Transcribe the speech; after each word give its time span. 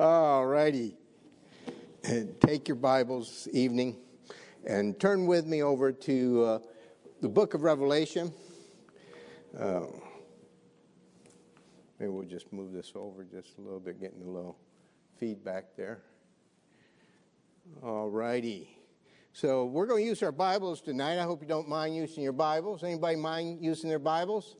All 0.00 0.46
righty. 0.46 0.96
Take 2.40 2.68
your 2.68 2.76
Bibles 2.76 3.44
this 3.44 3.54
evening 3.54 3.98
and 4.66 4.98
turn 4.98 5.26
with 5.26 5.44
me 5.44 5.62
over 5.62 5.92
to 5.92 6.42
uh, 6.42 6.58
the 7.20 7.28
book 7.28 7.52
of 7.52 7.60
Revelation. 7.60 8.32
Uh, 9.54 9.82
maybe 11.98 12.10
we'll 12.10 12.24
just 12.24 12.50
move 12.50 12.72
this 12.72 12.92
over 12.94 13.24
just 13.24 13.58
a 13.58 13.60
little 13.60 13.78
bit, 13.78 14.00
getting 14.00 14.22
a 14.22 14.30
little 14.30 14.56
feedback 15.18 15.76
there. 15.76 16.00
All 17.82 18.08
righty. 18.08 18.70
So 19.34 19.66
we're 19.66 19.84
going 19.84 20.02
to 20.02 20.08
use 20.08 20.22
our 20.22 20.32
Bibles 20.32 20.80
tonight. 20.80 21.18
I 21.18 21.24
hope 21.24 21.42
you 21.42 21.48
don't 21.48 21.68
mind 21.68 21.94
using 21.94 22.22
your 22.22 22.32
Bibles. 22.32 22.82
Anybody 22.82 23.16
mind 23.16 23.62
using 23.62 23.90
their 23.90 23.98
Bibles? 23.98 24.56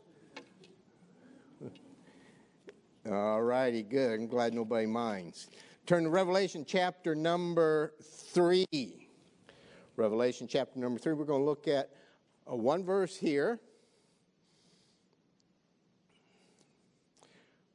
All 3.09 3.41
righty, 3.43 3.83
good. 3.83 4.21
I'm 4.21 4.27
glad 4.27 4.53
nobody 4.53 4.85
minds. 4.85 5.49
Turn 5.87 6.05
to 6.05 6.11
Revelation 6.11 6.67
chapter 6.67 7.15
number 7.15 7.95
three. 8.03 9.09
Revelation 9.97 10.47
chapter 10.47 10.79
number 10.79 11.01
three. 11.01 11.15
We're 11.15 11.25
going 11.25 11.41
to 11.41 11.47
look 11.47 11.67
at 11.67 11.89
a 12.47 12.55
one 12.55 12.85
verse 12.85 13.17
here. 13.17 13.59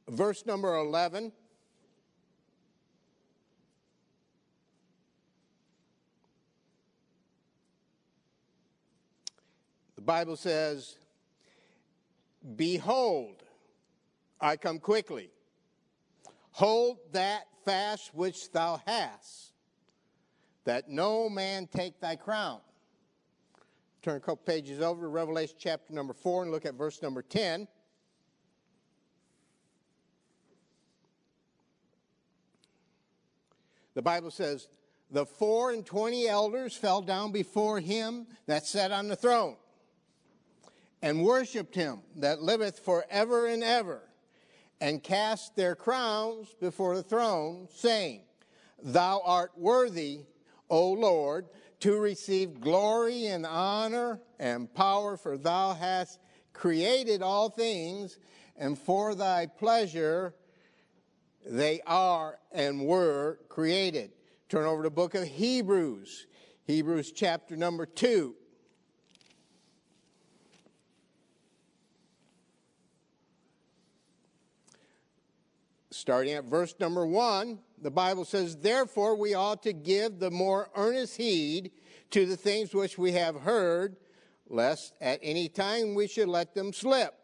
Verse 0.08 0.46
number 0.46 0.76
11. 0.76 1.32
The 9.96 10.02
Bible 10.02 10.36
says, 10.36 10.98
Behold, 12.54 13.42
I 14.40 14.56
come 14.56 14.78
quickly. 14.78 15.30
Hold 16.52 16.98
that 17.12 17.44
fast 17.64 18.14
which 18.14 18.50
thou 18.52 18.80
hast, 18.86 19.52
that 20.64 20.88
no 20.88 21.28
man 21.28 21.66
take 21.66 22.00
thy 22.00 22.16
crown. 22.16 22.60
Turn 24.02 24.16
a 24.16 24.20
couple 24.20 24.36
pages 24.36 24.80
over 24.80 25.02
to 25.02 25.08
Revelation 25.08 25.56
chapter 25.58 25.92
number 25.92 26.12
4 26.12 26.44
and 26.44 26.52
look 26.52 26.64
at 26.64 26.74
verse 26.74 27.02
number 27.02 27.22
10. 27.22 27.66
The 33.94 34.02
Bible 34.02 34.30
says, 34.30 34.68
The 35.10 35.24
four 35.24 35.72
and 35.72 35.84
twenty 35.84 36.28
elders 36.28 36.76
fell 36.76 37.00
down 37.00 37.32
before 37.32 37.80
him 37.80 38.26
that 38.46 38.66
sat 38.66 38.92
on 38.92 39.08
the 39.08 39.16
throne 39.16 39.56
and 41.00 41.24
worshipped 41.24 41.74
him 41.74 42.00
that 42.16 42.42
liveth 42.42 42.78
forever 42.78 43.46
and 43.46 43.64
ever 43.64 44.05
and 44.80 45.02
cast 45.02 45.56
their 45.56 45.74
crowns 45.74 46.54
before 46.60 46.96
the 46.96 47.02
throne, 47.02 47.68
saying, 47.72 48.22
Thou 48.82 49.22
art 49.24 49.52
worthy, 49.56 50.20
O 50.68 50.92
Lord, 50.92 51.46
to 51.80 51.98
receive 51.98 52.60
glory 52.60 53.26
and 53.26 53.46
honor 53.46 54.20
and 54.38 54.72
power, 54.72 55.16
for 55.16 55.38
thou 55.38 55.74
hast 55.74 56.20
created 56.52 57.22
all 57.22 57.48
things, 57.48 58.18
and 58.56 58.78
for 58.78 59.14
thy 59.14 59.46
pleasure 59.46 60.34
they 61.46 61.80
are 61.86 62.38
and 62.52 62.86
were 62.86 63.38
created. 63.48 64.12
Turn 64.48 64.64
over 64.64 64.82
to 64.82 64.88
the 64.88 64.94
book 64.94 65.14
of 65.14 65.24
Hebrews, 65.24 66.26
Hebrews 66.64 67.12
chapter 67.12 67.56
number 67.56 67.86
2. 67.86 68.34
Starting 75.96 76.34
at 76.34 76.44
verse 76.44 76.74
number 76.78 77.06
one, 77.06 77.58
the 77.80 77.90
Bible 77.90 78.24
says, 78.24 78.56
Therefore 78.56 79.16
we 79.16 79.34
ought 79.34 79.62
to 79.64 79.72
give 79.72 80.18
the 80.18 80.30
more 80.30 80.70
earnest 80.76 81.16
heed 81.16 81.70
to 82.10 82.26
the 82.26 82.36
things 82.36 82.74
which 82.74 82.98
we 82.98 83.12
have 83.12 83.40
heard, 83.40 83.96
lest 84.48 84.94
at 85.00 85.18
any 85.22 85.48
time 85.48 85.94
we 85.94 86.06
should 86.06 86.28
let 86.28 86.54
them 86.54 86.72
slip. 86.72 87.14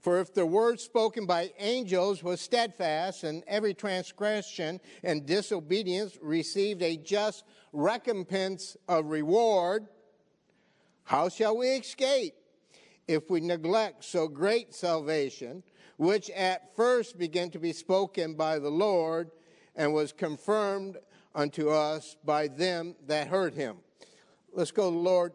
For 0.00 0.20
if 0.20 0.34
the 0.34 0.44
word 0.44 0.80
spoken 0.80 1.24
by 1.24 1.52
angels 1.58 2.22
was 2.22 2.40
steadfast, 2.40 3.24
and 3.24 3.42
every 3.46 3.72
transgression 3.72 4.78
and 5.02 5.24
disobedience 5.24 6.18
received 6.20 6.82
a 6.82 6.98
just 6.98 7.44
recompense 7.72 8.76
of 8.86 9.06
reward, 9.06 9.86
how 11.04 11.30
shall 11.30 11.56
we 11.56 11.68
escape 11.68 12.34
if 13.08 13.30
we 13.30 13.40
neglect 13.40 14.04
so 14.04 14.28
great 14.28 14.74
salvation? 14.74 15.62
Which 15.96 16.30
at 16.30 16.74
first 16.76 17.18
began 17.18 17.50
to 17.50 17.58
be 17.58 17.72
spoken 17.72 18.34
by 18.34 18.58
the 18.58 18.70
Lord 18.70 19.30
and 19.76 19.92
was 19.92 20.12
confirmed 20.12 20.96
unto 21.34 21.70
us 21.70 22.16
by 22.24 22.48
them 22.48 22.94
that 23.06 23.28
heard 23.28 23.54
him. 23.54 23.76
Let's 24.52 24.70
go, 24.70 24.88
Lord, 24.88 25.32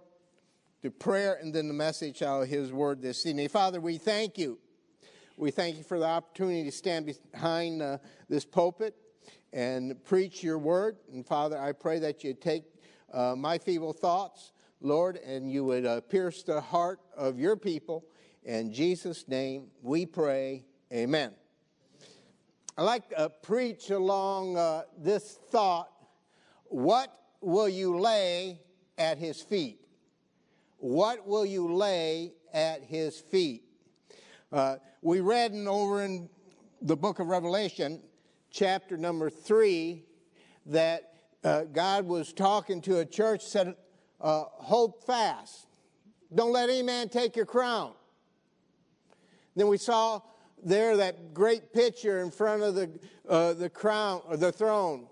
to 0.81 0.91
prayer 0.91 1.37
and 1.41 1.53
then 1.53 1.67
the 1.67 1.73
message 1.73 2.21
out 2.21 2.43
of 2.43 2.47
his 2.47 2.71
word 2.71 3.01
this 3.01 3.25
evening. 3.25 3.49
Father, 3.49 3.81
we 3.81 3.97
thank 3.97 4.37
you. 4.37 4.57
We 5.35 5.51
thank 5.51 5.77
you 5.77 5.83
for 5.83 5.99
the 5.99 6.05
opportunity 6.05 6.63
to 6.63 6.71
stand 6.71 7.13
behind 7.31 7.81
uh, 7.81 7.97
this 8.29 8.45
pulpit 8.45 8.95
and 9.51 10.01
preach 10.05 10.43
your 10.43 10.57
word. 10.57 10.97
And 11.11 11.25
Father, 11.25 11.57
I 11.57 11.71
pray 11.71 11.99
that 11.99 12.23
you 12.23 12.33
take 12.33 12.63
uh, 13.13 13.35
my 13.37 13.57
feeble 13.57 13.93
thoughts, 13.93 14.51
Lord, 14.81 15.17
and 15.17 15.51
you 15.51 15.63
would 15.65 15.85
uh, 15.85 16.01
pierce 16.01 16.43
the 16.43 16.61
heart 16.61 16.99
of 17.17 17.39
your 17.39 17.55
people 17.55 18.05
in 18.49 18.73
Jesus' 18.73 19.27
name 19.27 19.67
we 19.83 20.07
pray, 20.07 20.65
amen. 20.91 21.33
I 22.75 22.81
like 22.81 23.09
to 23.09 23.29
preach 23.29 23.91
along 23.91 24.57
uh, 24.57 24.83
this 24.97 25.37
thought 25.51 25.91
what 26.65 27.13
will 27.41 27.69
you 27.69 27.99
lay 27.99 28.59
at 28.97 29.19
his 29.19 29.39
feet? 29.39 29.79
What 30.77 31.27
will 31.27 31.45
you 31.45 31.71
lay 31.75 32.33
at 32.51 32.83
his 32.83 33.19
feet? 33.19 33.65
Uh, 34.51 34.77
we 35.03 35.19
read 35.19 35.51
in, 35.51 35.67
over 35.67 36.03
in 36.03 36.27
the 36.81 36.95
book 36.95 37.19
of 37.19 37.27
Revelation, 37.27 38.01
chapter 38.49 38.97
number 38.97 39.29
three, 39.29 40.05
that 40.65 41.13
uh, 41.43 41.63
God 41.65 42.07
was 42.07 42.33
talking 42.33 42.81
to 42.81 42.97
a 42.97 43.05
church, 43.05 43.43
said, 43.45 43.75
uh, 44.19 44.45
Hold 44.53 45.03
fast. 45.05 45.67
Don't 46.33 46.51
let 46.51 46.69
any 46.69 46.83
man 46.83 47.09
take 47.09 47.35
your 47.35 47.45
crown. 47.45 47.93
Then 49.59 49.67
we 49.67 49.77
saw 49.77 50.21
there 50.63 50.95
that 50.95 51.33
great 51.33 51.73
picture 51.73 52.21
in 52.21 52.31
front 52.31 52.63
of 52.63 52.75
the, 52.75 52.89
uh, 53.27 53.51
the 53.51 53.69
crown 53.69 54.21
or 54.25 54.37
the 54.37 54.53
throne. 54.53 55.07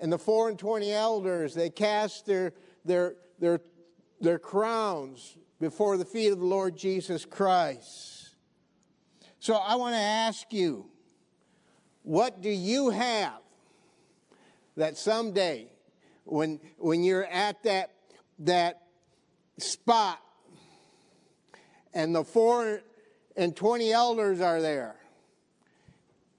And 0.00 0.10
the 0.10 0.18
four 0.18 0.48
and 0.48 0.58
twenty 0.58 0.90
elders, 0.90 1.52
they 1.52 1.68
cast 1.68 2.24
their, 2.24 2.54
their, 2.86 3.16
their, 3.38 3.60
their 4.22 4.38
crowns 4.38 5.36
before 5.60 5.98
the 5.98 6.06
feet 6.06 6.28
of 6.28 6.38
the 6.38 6.46
Lord 6.46 6.78
Jesus 6.78 7.26
Christ. 7.26 8.36
So 9.38 9.56
I 9.56 9.74
want 9.74 9.94
to 9.94 10.00
ask 10.00 10.50
you, 10.50 10.86
what 12.04 12.40
do 12.40 12.48
you 12.48 12.88
have 12.88 13.42
that 14.78 14.96
someday, 14.96 15.70
when, 16.24 16.58
when 16.78 17.04
you're 17.04 17.26
at 17.26 17.62
that, 17.64 17.90
that 18.38 18.80
spot 19.58 20.22
and 21.92 22.14
the 22.14 22.24
four 22.24 22.80
and 23.38 23.54
20 23.54 23.92
elders 23.92 24.40
are 24.40 24.60
there. 24.60 24.96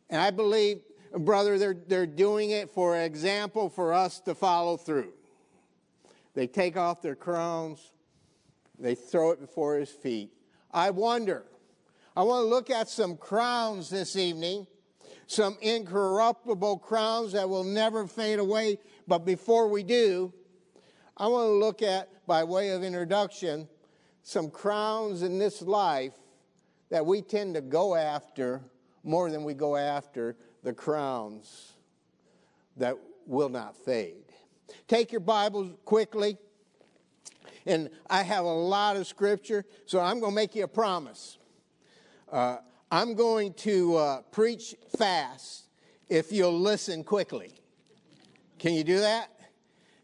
And 0.10 0.22
I 0.22 0.32
believe, 0.32 0.82
brother, 1.14 1.58
they're, 1.58 1.78
they're 1.88 2.06
doing 2.06 2.52
it 2.52 2.70
for 2.70 2.98
example 2.98 3.70
for 3.70 3.94
us 3.94 4.20
to 4.22 4.36
follow 4.36 4.76
through. 4.76 5.14
They 6.36 6.46
take 6.46 6.76
off 6.76 7.02
their 7.02 7.16
crowns, 7.16 7.92
they 8.78 8.96
throw 8.96 9.32
it 9.32 9.40
before 9.40 9.78
his 9.78 9.90
feet. 9.90 10.32
I 10.72 10.90
wonder, 10.90 11.46
I 12.16 12.24
want 12.24 12.44
to 12.44 12.50
look 12.50 12.70
at 12.70 12.90
some 12.90 13.16
crowns 13.16 13.90
this 13.90 14.18
evening, 14.18 14.68
some 15.26 15.58
incorruptible 15.62 16.80
crowns 16.80 17.32
that 17.32 17.48
will 17.48 17.64
never 17.64 18.08
fade 18.08 18.40
away. 18.40 18.78
But 19.08 19.20
before 19.20 19.70
we 19.70 19.84
do, 19.84 20.34
I 21.16 21.28
want 21.28 21.48
to 21.48 21.54
look 21.54 21.82
at, 21.82 22.10
by 22.28 22.44
way 22.44 22.70
of 22.70 22.84
introduction, 22.84 23.70
some 24.22 24.50
crowns 24.50 25.24
in 25.24 25.40
this 25.40 25.62
life 25.62 26.14
that 26.90 27.06
we 27.06 27.22
tend 27.22 27.56
to 27.56 27.62
go 27.62 27.96
after 27.96 28.62
more 29.04 29.30
than 29.32 29.44
we 29.44 29.54
go 29.54 29.76
after 29.76 30.36
the 30.64 30.74
crowns 30.74 31.74
that 32.78 32.96
will 33.26 33.50
not 33.50 33.76
fade. 33.76 34.26
Take 34.88 35.12
your 35.12 35.22
Bibles 35.22 35.72
quickly. 35.86 36.38
And 37.66 37.90
I 38.10 38.24
have 38.24 38.46
a 38.46 38.54
lot 38.54 38.96
of 38.96 39.06
scripture, 39.06 39.66
so 39.86 40.00
I'm 40.00 40.20
going 40.20 40.32
to 40.32 40.36
make 40.36 40.56
you 40.56 40.64
a 40.64 40.68
promise. 40.68 41.38
Uh, 42.32 42.58
I'm 42.92 43.14
going 43.14 43.54
to 43.56 43.96
uh, 43.98 44.22
preach 44.32 44.76
fast 44.98 45.66
if 46.08 46.32
you'll 46.32 46.60
listen 46.60 47.04
quickly. 47.04 47.54
Can 48.58 48.74
you 48.74 48.84
do 48.84 49.00
that? 49.00 49.30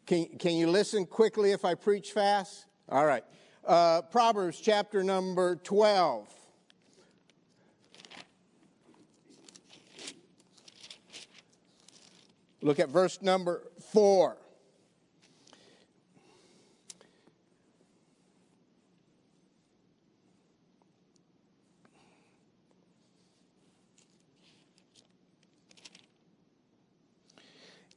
Can, 0.05 0.25
can 0.37 0.53
you 0.53 0.67
listen 0.67 1.05
quickly 1.05 1.51
if 1.51 1.65
I 1.65 1.73
preach 1.73 2.11
fast? 2.11 2.65
All 2.89 3.05
right. 3.05 3.23
Uh, 3.65 4.03
Proverbs 4.03 4.59
chapter 4.59 5.03
number 5.03 5.55
12. 5.55 6.27
Look 12.65 12.79
at 12.79 12.89
verse 12.89 13.21
number 13.21 13.61
4. 13.91 14.35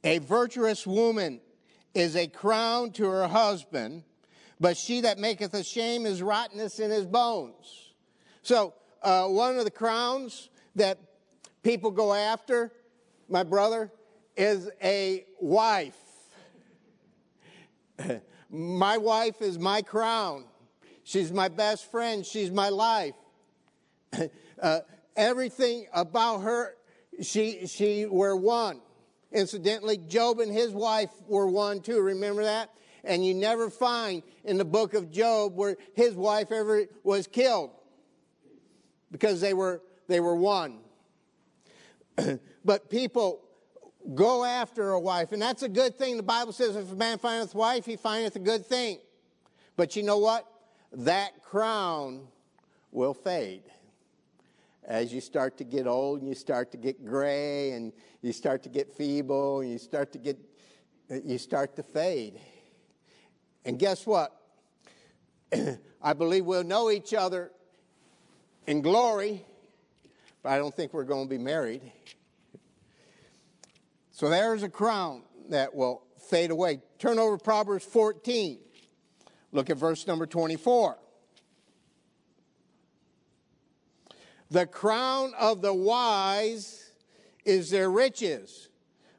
A 0.03 0.19
virtuous 0.19 0.85
woman 0.85 1.41
is 1.95 2.15
a 2.15 2.27
crown 2.27 2.91
to 2.91 3.09
her 3.09 3.27
husband, 3.27 4.03
but 4.59 4.77
she 4.77 5.01
that 5.01 5.17
maketh 5.17 5.55
a 5.55 5.63
shame 5.63 6.05
is 6.05 6.21
rottenness 6.21 6.79
in 6.79 6.91
his 6.91 7.07
bones. 7.07 7.89
So, 8.43 8.75
uh, 9.01 9.25
one 9.29 9.57
of 9.57 9.65
the 9.65 9.71
crowns 9.71 10.51
that 10.75 10.99
people 11.63 11.89
go 11.89 12.13
after, 12.13 12.71
my 13.27 13.41
brother, 13.41 13.91
is 14.39 14.69
a 14.81 15.25
wife. 15.41 15.97
my 18.49 18.97
wife 18.97 19.41
is 19.41 19.59
my 19.59 19.81
crown. 19.81 20.45
She's 21.03 21.33
my 21.33 21.49
best 21.49 21.91
friend. 21.91 22.25
She's 22.25 22.49
my 22.49 22.69
life. 22.69 23.15
uh, 24.61 24.79
everything 25.17 25.87
about 25.93 26.39
her, 26.39 26.75
she, 27.21 27.67
she, 27.67 28.05
we're 28.05 28.35
one. 28.37 28.79
Incidentally, 29.33 29.97
Job 29.97 30.39
and 30.39 30.51
his 30.51 30.71
wife 30.71 31.11
were 31.27 31.47
one 31.47 31.81
too. 31.81 31.99
Remember 31.99 32.45
that? 32.45 32.69
And 33.03 33.25
you 33.25 33.33
never 33.33 33.69
find 33.69 34.23
in 34.45 34.57
the 34.57 34.65
book 34.65 34.93
of 34.93 35.11
Job 35.11 35.57
where 35.57 35.75
his 35.95 36.15
wife 36.15 36.53
ever 36.53 36.85
was 37.03 37.27
killed 37.27 37.71
because 39.11 39.41
they 39.41 39.53
were, 39.53 39.81
they 40.07 40.21
were 40.21 40.35
one. 40.35 40.79
but 42.63 42.89
people 42.89 43.41
go 44.15 44.43
after 44.43 44.91
a 44.91 44.99
wife, 44.99 45.31
and 45.31 45.41
that's 45.41 45.63
a 45.63 45.69
good 45.69 45.97
thing. 45.97 46.17
The 46.17 46.23
Bible 46.23 46.51
says 46.51 46.75
if 46.75 46.91
a 46.91 46.95
man 46.95 47.17
findeth 47.17 47.53
a 47.53 47.57
wife, 47.57 47.85
he 47.85 47.95
findeth 47.95 48.35
a 48.35 48.39
good 48.39 48.65
thing. 48.65 48.99
But 49.75 49.95
you 49.95 50.03
know 50.03 50.17
what? 50.17 50.45
That 50.91 51.43
crown 51.43 52.27
will 52.91 53.13
fade 53.13 53.63
as 54.89 55.13
you 55.13 55.21
start 55.21 55.57
to 55.57 55.63
get 55.63 55.85
old 55.85 56.19
and 56.19 56.27
you 56.27 56.35
start 56.35 56.71
to 56.71 56.77
get 56.77 57.05
gray 57.05 57.71
and 57.71 57.93
you 58.21 58.33
start 58.33 58.63
to 58.63 58.69
get 58.69 58.91
feeble 58.91 59.61
and 59.61 59.71
you 59.71 59.77
start 59.77 60.11
to 60.11 60.17
get 60.17 60.37
you 61.23 61.37
start 61.37 61.75
to 61.75 61.83
fade 61.83 62.39
and 63.65 63.77
guess 63.77 64.05
what 64.05 64.35
i 66.01 66.13
believe 66.13 66.43
we'll 66.45 66.63
know 66.63 66.89
each 66.89 67.13
other 67.13 67.51
in 68.65 68.81
glory 68.81 69.45
but 70.41 70.49
i 70.49 70.57
don't 70.57 70.75
think 70.75 70.93
we're 70.93 71.03
going 71.03 71.25
to 71.25 71.29
be 71.29 71.41
married 71.41 71.81
so 74.19 74.27
there's 74.27 74.63
a 74.63 74.69
crown 74.69 75.21
that 75.47 75.73
will 75.73 76.03
fade 76.29 76.51
away 76.51 76.81
turn 76.97 77.17
over 77.17 77.37
proverbs 77.37 77.85
14 77.85 78.59
look 79.53 79.69
at 79.69 79.77
verse 79.77 80.05
number 80.07 80.25
24 80.25 80.97
The 84.51 84.65
crown 84.65 85.33
of 85.39 85.61
the 85.61 85.73
wise 85.73 86.91
is 87.45 87.69
their 87.69 87.89
riches, 87.89 88.69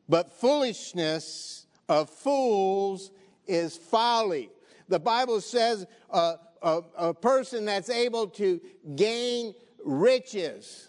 but 0.09 0.33
foolishness 0.33 1.67
of 1.89 2.11
fools 2.11 3.13
is 3.47 3.77
folly. 3.77 4.51
The 4.89 4.99
Bible 4.99 5.41
says 5.41 5.87
a, 6.11 6.35
a, 6.63 6.83
a 6.97 7.15
person 7.15 7.65
that's 7.65 7.91
able 7.91 8.27
to 8.31 8.61
gain 8.97 9.55
riches, 9.85 10.89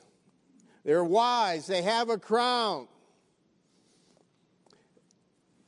they're 0.84 1.04
wise, 1.04 1.68
they 1.68 1.84
have 1.84 2.10
a 2.10 2.18
crown. 2.18 2.88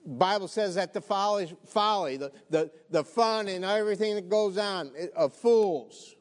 Bible 0.06 0.48
says 0.48 0.76
that 0.76 0.94
the 0.94 1.02
folly, 1.02 1.56
folly 1.66 2.18
the, 2.18 2.32
the, 2.50 2.72
the 2.90 3.04
fun 3.04 3.48
and 3.48 3.64
everything 3.64 4.16
that 4.16 4.30
goes 4.30 4.58
on 4.58 4.92
of 5.16 5.34
fools. 5.34 6.16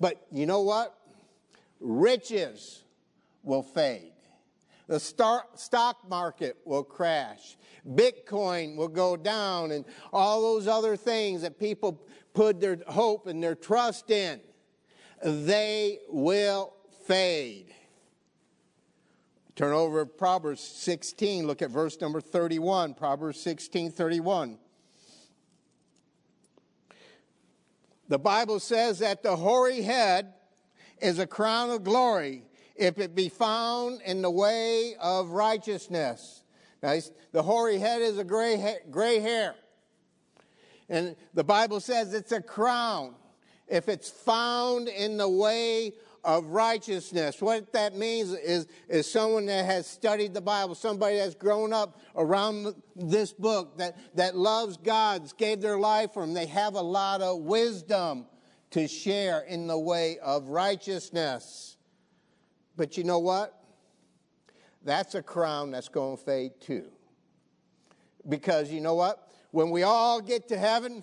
But 0.00 0.26
you 0.30 0.46
know 0.46 0.62
what? 0.62 0.98
riches 1.80 2.84
will 3.42 3.62
fade. 3.62 4.12
The 4.86 4.98
stock 4.98 6.08
market 6.08 6.56
will 6.64 6.84
crash. 6.84 7.56
Bitcoin 7.86 8.76
will 8.76 8.88
go 8.88 9.16
down, 9.16 9.70
and 9.70 9.84
all 10.12 10.40
those 10.40 10.66
other 10.66 10.96
things 10.96 11.42
that 11.42 11.58
people 11.58 12.00
put 12.32 12.60
their 12.60 12.78
hope 12.86 13.26
and 13.26 13.42
their 13.42 13.54
trust 13.54 14.10
in, 14.10 14.40
they 15.22 15.98
will 16.08 16.74
fade. 17.06 17.74
Turn 19.58 19.72
over 19.72 20.04
to 20.04 20.06
Proverbs 20.06 20.60
16, 20.60 21.44
look 21.44 21.62
at 21.62 21.70
verse 21.70 22.00
number 22.00 22.20
31. 22.20 22.94
Proverbs 22.94 23.40
16, 23.40 23.90
31. 23.90 24.56
The 28.08 28.20
Bible 28.20 28.60
says 28.60 29.00
that 29.00 29.24
the 29.24 29.34
hoary 29.34 29.82
head 29.82 30.32
is 31.02 31.18
a 31.18 31.26
crown 31.26 31.70
of 31.70 31.82
glory 31.82 32.44
if 32.76 33.00
it 33.00 33.16
be 33.16 33.28
found 33.28 34.00
in 34.02 34.22
the 34.22 34.30
way 34.30 34.94
of 35.00 35.30
righteousness. 35.30 36.44
Now, 36.80 36.96
the 37.32 37.42
hoary 37.42 37.78
head 37.78 38.00
is 38.00 38.16
a 38.16 38.24
gray, 38.24 38.60
ha- 38.60 38.84
gray 38.92 39.18
hair. 39.18 39.56
And 40.88 41.16
the 41.34 41.42
Bible 41.42 41.80
says 41.80 42.14
it's 42.14 42.30
a 42.30 42.40
crown 42.40 43.16
if 43.66 43.88
it's 43.88 44.08
found 44.08 44.86
in 44.86 45.16
the 45.16 45.28
way 45.28 45.94
of 46.24 46.46
righteousness. 46.46 47.40
What 47.40 47.72
that 47.72 47.96
means 47.96 48.32
is, 48.32 48.66
is 48.88 49.10
someone 49.10 49.46
that 49.46 49.64
has 49.64 49.86
studied 49.86 50.34
the 50.34 50.40
Bible, 50.40 50.74
somebody 50.74 51.16
that's 51.16 51.34
grown 51.34 51.72
up 51.72 52.00
around 52.16 52.74
this 52.96 53.32
book, 53.32 53.78
that, 53.78 53.96
that 54.16 54.36
loves 54.36 54.76
God, 54.76 55.30
gave 55.36 55.60
their 55.60 55.78
life 55.78 56.12
for 56.14 56.24
Him. 56.24 56.34
They 56.34 56.46
have 56.46 56.74
a 56.74 56.82
lot 56.82 57.20
of 57.22 57.40
wisdom 57.40 58.26
to 58.70 58.86
share 58.86 59.40
in 59.40 59.66
the 59.66 59.78
way 59.78 60.18
of 60.18 60.48
righteousness. 60.48 61.76
But 62.76 62.96
you 62.96 63.04
know 63.04 63.18
what? 63.18 63.54
That's 64.84 65.14
a 65.14 65.22
crown 65.22 65.70
that's 65.70 65.88
going 65.88 66.16
to 66.16 66.22
fade 66.22 66.60
too. 66.60 66.88
Because 68.28 68.70
you 68.70 68.80
know 68.80 68.94
what? 68.94 69.32
When 69.50 69.70
we 69.70 69.82
all 69.82 70.20
get 70.20 70.48
to 70.48 70.58
heaven, 70.58 71.02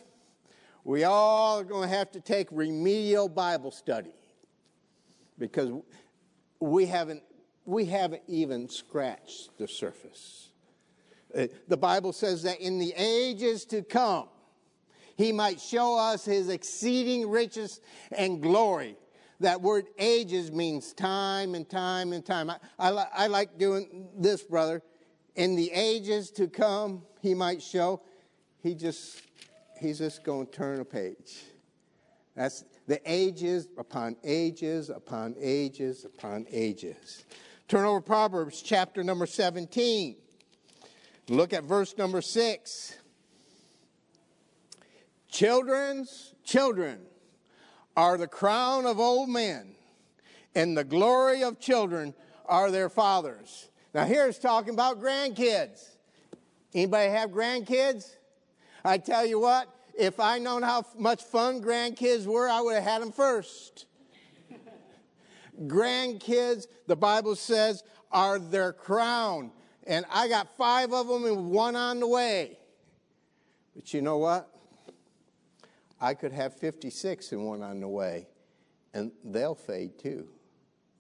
we 0.84 1.04
all 1.04 1.60
are 1.60 1.64
going 1.64 1.90
to 1.90 1.96
have 1.96 2.12
to 2.12 2.22
take 2.22 2.48
remedial 2.52 3.28
Bible 3.28 3.72
study. 3.72 4.14
Because 5.38 5.72
we 6.60 6.86
haven't, 6.86 7.24
we 7.66 7.86
haven't 7.86 8.24
even 8.28 8.70
scratched 8.70 9.58
the 9.58 9.68
surface. 9.68 10.50
Uh, 11.36 11.48
the 11.68 11.78
Bible 11.78 12.14
says 12.14 12.44
that 12.44 12.62
in 12.62 12.80
the 12.80 12.94
ages 12.96 13.66
to 13.66 13.82
come, 13.82 14.30
he 15.18 15.32
might 15.32 15.60
show 15.60 15.98
us 15.98 16.26
his 16.26 16.50
exceeding 16.50 17.30
riches 17.30 17.82
and 18.12 18.42
glory. 18.42 18.98
That 19.42 19.62
word 19.62 19.88
ages 19.98 20.52
means 20.52 20.94
time 20.94 21.56
and 21.56 21.68
time 21.70 22.14
and 22.14 22.26
time. 22.26 22.50
I, 22.50 22.58
I, 22.80 23.08
I 23.14 23.28
like 23.28 23.58
doing 23.58 24.08
this, 24.18 24.44
brother. 24.44 24.82
In 25.36 25.56
the 25.56 25.72
ages 25.72 26.32
to 26.32 26.48
come, 26.48 27.04
he 27.22 27.34
might 27.34 27.62
show. 27.62 28.02
He 28.64 28.76
just, 28.76 29.22
he's 29.80 30.00
just 30.00 30.24
going 30.24 30.48
to 30.48 30.52
turn 30.52 30.80
a 30.80 30.86
page. 30.86 31.44
That's 32.36 32.64
the 32.88 33.02
ages 33.06 33.68
upon 33.78 34.16
ages 34.24 34.90
upon 34.90 35.36
ages 35.40 36.06
upon 36.06 36.46
ages. 36.52 37.26
Turn 37.68 37.86
over 37.86 38.02
Proverbs 38.02 38.62
chapter 38.62 39.04
number 39.04 39.26
17. 39.26 40.16
Look 41.30 41.54
at 41.54 41.64
verse 41.64 41.98
number 41.98 42.22
6. 42.22 42.98
Children's 45.28 46.34
children 46.44 47.00
are 47.98 48.18
the 48.18 48.28
crown 48.28 48.86
of 48.86 49.00
old 49.00 49.30
men, 49.30 49.76
and 50.54 50.78
the 50.78 50.84
glory 50.84 51.44
of 51.44 51.60
children 51.60 52.14
are 52.46 52.70
their 52.70 52.90
fathers. 52.90 53.70
Now 53.94 54.06
here's 54.06 54.38
talking 54.38 54.74
about 54.74 55.02
grandkids. 55.02 55.96
Anybody 56.74 57.10
have 57.10 57.32
grandkids? 57.32 58.12
I 58.84 59.00
tell 59.00 59.26
you 59.26 59.40
what, 59.40 59.68
if 59.98 60.20
I 60.20 60.40
known 60.40 60.62
how 60.62 60.86
much 60.98 61.24
fun 61.24 61.62
grandkids 61.62 62.26
were, 62.26 62.48
I 62.50 62.62
would 62.62 62.76
have 62.76 62.84
had 62.84 63.02
them 63.02 63.12
first. 63.12 63.86
grandkids, 65.64 66.68
the 66.88 66.96
Bible 66.96 67.36
says, 67.36 67.84
are 68.12 68.40
their 68.40 68.74
crown. 68.74 69.52
And 69.88 70.06
I 70.12 70.28
got 70.28 70.56
five 70.58 70.94
of 70.94 71.08
them 71.08 71.26
and 71.26 71.50
one 71.52 71.76
on 71.76 72.00
the 72.00 72.08
way. 72.08 72.58
But 73.76 73.94
you 73.94 74.02
know 74.02 74.18
what? 74.18 74.50
I 76.00 76.14
could 76.14 76.32
have 76.32 76.54
56 76.56 77.32
and 77.32 77.46
one 77.46 77.62
on 77.62 77.80
the 77.80 77.88
way, 77.88 78.28
and 78.94 79.12
they'll 79.24 79.56
fade 79.56 79.98
too. 79.98 80.28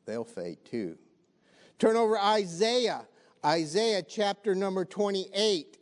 They'll 0.05 0.23
fade 0.23 0.63
too. 0.65 0.97
Turn 1.79 1.95
over 1.95 2.17
Isaiah, 2.17 3.05
Isaiah 3.43 4.01
chapter 4.01 4.55
number 4.55 4.85
28. 4.85 5.77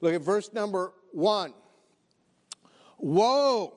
Look 0.00 0.14
at 0.14 0.22
verse 0.22 0.52
number 0.52 0.92
1. 1.12 1.54
Woe 2.98 3.74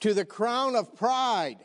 to 0.00 0.14
the 0.14 0.24
crown 0.24 0.76
of 0.76 0.94
pride, 0.94 1.58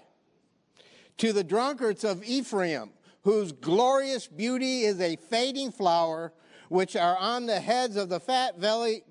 to 1.17 1.33
the 1.33 1.43
drunkards 1.43 2.03
of 2.03 2.23
Ephraim, 2.23 2.91
whose 3.23 3.51
glorious 3.51 4.27
beauty 4.27 4.81
is 4.81 4.99
a 4.99 5.15
fading 5.15 5.71
flower, 5.71 6.33
which 6.69 6.95
are 6.95 7.17
on 7.17 7.45
the 7.45 7.59
heads 7.59 7.97
of 7.97 8.09
the 8.09 8.19
fat 8.19 8.59
belly, 8.59 9.03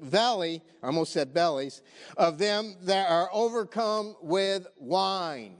I 0.82 0.86
almost 0.86 1.12
said 1.12 1.34
bellies, 1.34 1.82
of 2.16 2.38
them 2.38 2.76
that 2.82 3.10
are 3.10 3.28
overcome 3.32 4.16
with 4.22 4.66
wine. 4.78 5.58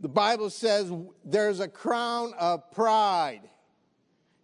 The 0.00 0.08
Bible 0.08 0.50
says 0.50 0.92
there's 1.24 1.60
a 1.60 1.68
crown 1.68 2.32
of 2.38 2.70
pride. 2.72 3.42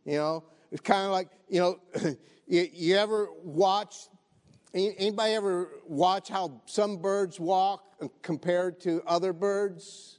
You 0.04 0.14
know, 0.14 0.44
it's 0.70 0.80
kind 0.80 1.04
of 1.04 1.10
like, 1.10 1.28
you 1.48 1.60
know, 1.60 1.80
you, 2.50 2.68
you 2.72 2.96
ever 2.96 3.28
watch, 3.44 4.08
anybody 4.74 5.34
ever 5.34 5.68
watch 5.86 6.28
how 6.28 6.60
some 6.66 6.96
birds 6.96 7.38
walk 7.38 7.94
compared 8.22 8.80
to 8.80 9.02
other 9.06 9.32
birds? 9.32 10.18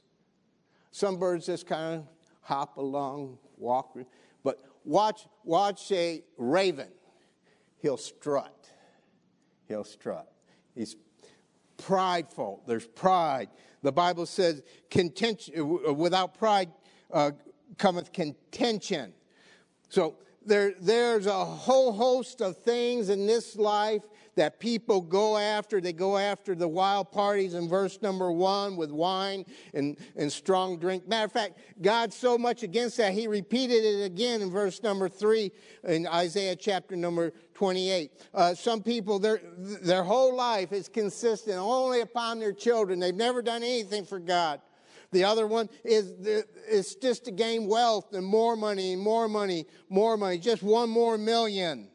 Some 0.90 1.18
birds 1.18 1.44
just 1.44 1.66
kind 1.66 2.00
of 2.00 2.06
hop 2.40 2.78
along, 2.78 3.36
walk, 3.58 3.96
but 4.42 4.64
watch, 4.84 5.26
watch 5.44 5.92
a 5.92 6.22
raven. 6.38 6.88
He'll 7.82 7.98
strut. 7.98 8.66
He'll 9.68 9.84
strut. 9.84 10.32
He's 10.74 10.96
prideful. 11.76 12.62
There's 12.66 12.86
pride. 12.86 13.48
The 13.82 13.92
Bible 13.92 14.24
says, 14.24 14.62
contention, 14.90 15.96
without 15.96 16.38
pride 16.38 16.70
uh, 17.12 17.32
cometh 17.76 18.12
contention. 18.12 19.12
So 19.90 20.16
there, 20.46 20.74
there's 20.80 21.26
a 21.26 21.44
whole 21.44 21.92
host 21.92 22.40
of 22.40 22.56
things 22.58 23.08
in 23.08 23.26
this 23.26 23.56
life 23.56 24.02
that 24.34 24.58
people 24.58 25.00
go 25.00 25.36
after. 25.36 25.80
They 25.80 25.92
go 25.92 26.16
after 26.16 26.54
the 26.54 26.68
wild 26.68 27.12
parties 27.12 27.54
in 27.54 27.68
verse 27.68 28.00
number 28.00 28.32
one 28.32 28.76
with 28.76 28.90
wine 28.90 29.44
and, 29.74 29.98
and 30.16 30.32
strong 30.32 30.78
drink. 30.78 31.06
Matter 31.06 31.26
of 31.26 31.32
fact, 31.32 31.58
God's 31.80 32.16
so 32.16 32.38
much 32.38 32.62
against 32.62 32.96
that, 32.96 33.12
he 33.12 33.26
repeated 33.26 33.84
it 33.84 34.04
again 34.04 34.40
in 34.40 34.50
verse 34.50 34.82
number 34.82 35.08
three 35.08 35.52
in 35.84 36.06
Isaiah 36.06 36.56
chapter 36.56 36.96
number 36.96 37.32
28. 37.54 38.10
Uh, 38.32 38.54
some 38.54 38.82
people, 38.82 39.18
their, 39.18 39.40
their 39.56 40.02
whole 40.02 40.34
life 40.34 40.72
is 40.72 40.88
consistent 40.88 41.58
only 41.58 42.00
upon 42.00 42.38
their 42.38 42.52
children. 42.52 42.98
They've 42.98 43.14
never 43.14 43.42
done 43.42 43.62
anything 43.62 44.04
for 44.04 44.18
God. 44.18 44.60
The 45.12 45.24
other 45.24 45.46
one 45.46 45.68
is 45.84 46.14
it's 46.66 46.94
just 46.94 47.26
to 47.26 47.30
gain 47.30 47.66
wealth 47.66 48.14
and 48.14 48.26
more 48.26 48.56
money 48.56 48.96
more 48.96 49.28
money, 49.28 49.66
more 49.90 50.16
money, 50.16 50.38
just 50.38 50.62
one 50.62 50.88
more 50.88 51.18
million. 51.18 51.88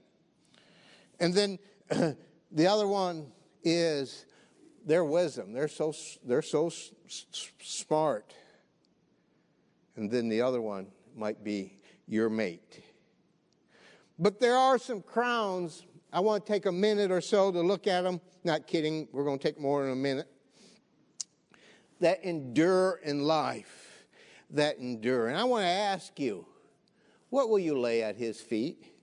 And 1.20 1.34
then 1.34 1.60
the 2.52 2.68
other 2.68 2.88
one 2.88 3.32
is 3.64 4.26
their 4.86 5.04
wisdom. 5.04 5.52
They're 5.52 5.68
so, 5.68 5.94
they're 6.24 6.44
so 6.44 6.72
smart. 7.60 8.34
And 9.96 10.12
then 10.12 10.30
the 10.30 10.42
other 10.42 10.62
one 10.62 10.88
might 11.16 11.44
be 11.44 11.80
your 12.08 12.30
mate. 12.30 12.84
But 14.20 14.40
there 14.40 14.56
are 14.56 14.78
some 14.78 15.02
crowns. 15.02 15.84
I 16.14 16.20
want 16.20 16.46
to 16.46 16.52
take 16.52 16.68
a 16.68 16.72
minute 16.72 17.10
or 17.10 17.22
so 17.22 17.52
to 17.52 17.62
look 17.62 17.88
at 17.88 18.04
them. 18.04 18.22
Not 18.44 18.68
kidding, 18.68 19.08
we're 19.12 19.24
going 19.24 19.40
to 19.40 19.44
take 19.44 19.60
more 19.60 19.84
in 19.84 19.92
a 19.92 19.96
minute 19.96 20.28
that 22.00 22.24
endure 22.24 23.00
in 23.04 23.24
life, 23.24 24.06
that 24.52 24.78
endure. 24.78 25.28
And 25.28 25.38
I 25.38 25.44
want 25.44 25.64
to 25.64 25.70
ask 25.70 26.20
you, 26.20 26.46
what 27.30 27.50
will 27.50 27.60
you 27.60 27.78
lay 27.78 28.04
at 28.04 28.16
his 28.16 28.40
feet? 28.40 28.94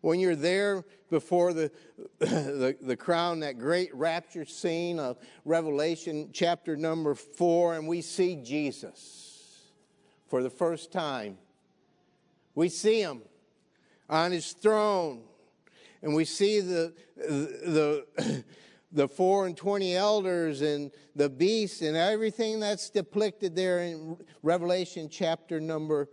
When 0.00 0.20
you're 0.20 0.36
there 0.36 0.84
before 1.10 1.52
the, 1.52 1.70
the, 2.18 2.76
the 2.80 2.96
crown, 2.96 3.40
that 3.40 3.58
great 3.58 3.94
rapture 3.94 4.44
scene 4.44 4.98
of 4.98 5.18
Revelation 5.44 6.30
chapter 6.32 6.76
number 6.76 7.14
four, 7.14 7.74
and 7.74 7.86
we 7.86 8.00
see 8.00 8.36
Jesus 8.36 9.70
for 10.28 10.42
the 10.42 10.50
first 10.50 10.92
time. 10.92 11.38
We 12.54 12.68
see 12.68 13.00
him 13.00 13.22
on 14.08 14.32
his 14.32 14.52
throne, 14.52 15.22
and 16.02 16.14
we 16.14 16.24
see 16.24 16.60
the, 16.60 16.92
the, 17.16 18.06
the 18.16 18.44
four 19.08 19.46
and 19.46 19.56
twenty 19.56 19.94
elders 19.94 20.62
and 20.62 20.90
the 21.14 21.28
beasts 21.28 21.82
and 21.82 21.96
everything 21.96 22.60
that's 22.60 22.90
depicted 22.90 23.54
there 23.54 23.80
in 23.80 24.16
Revelation 24.42 25.08
chapter 25.10 25.60
number 25.60 26.08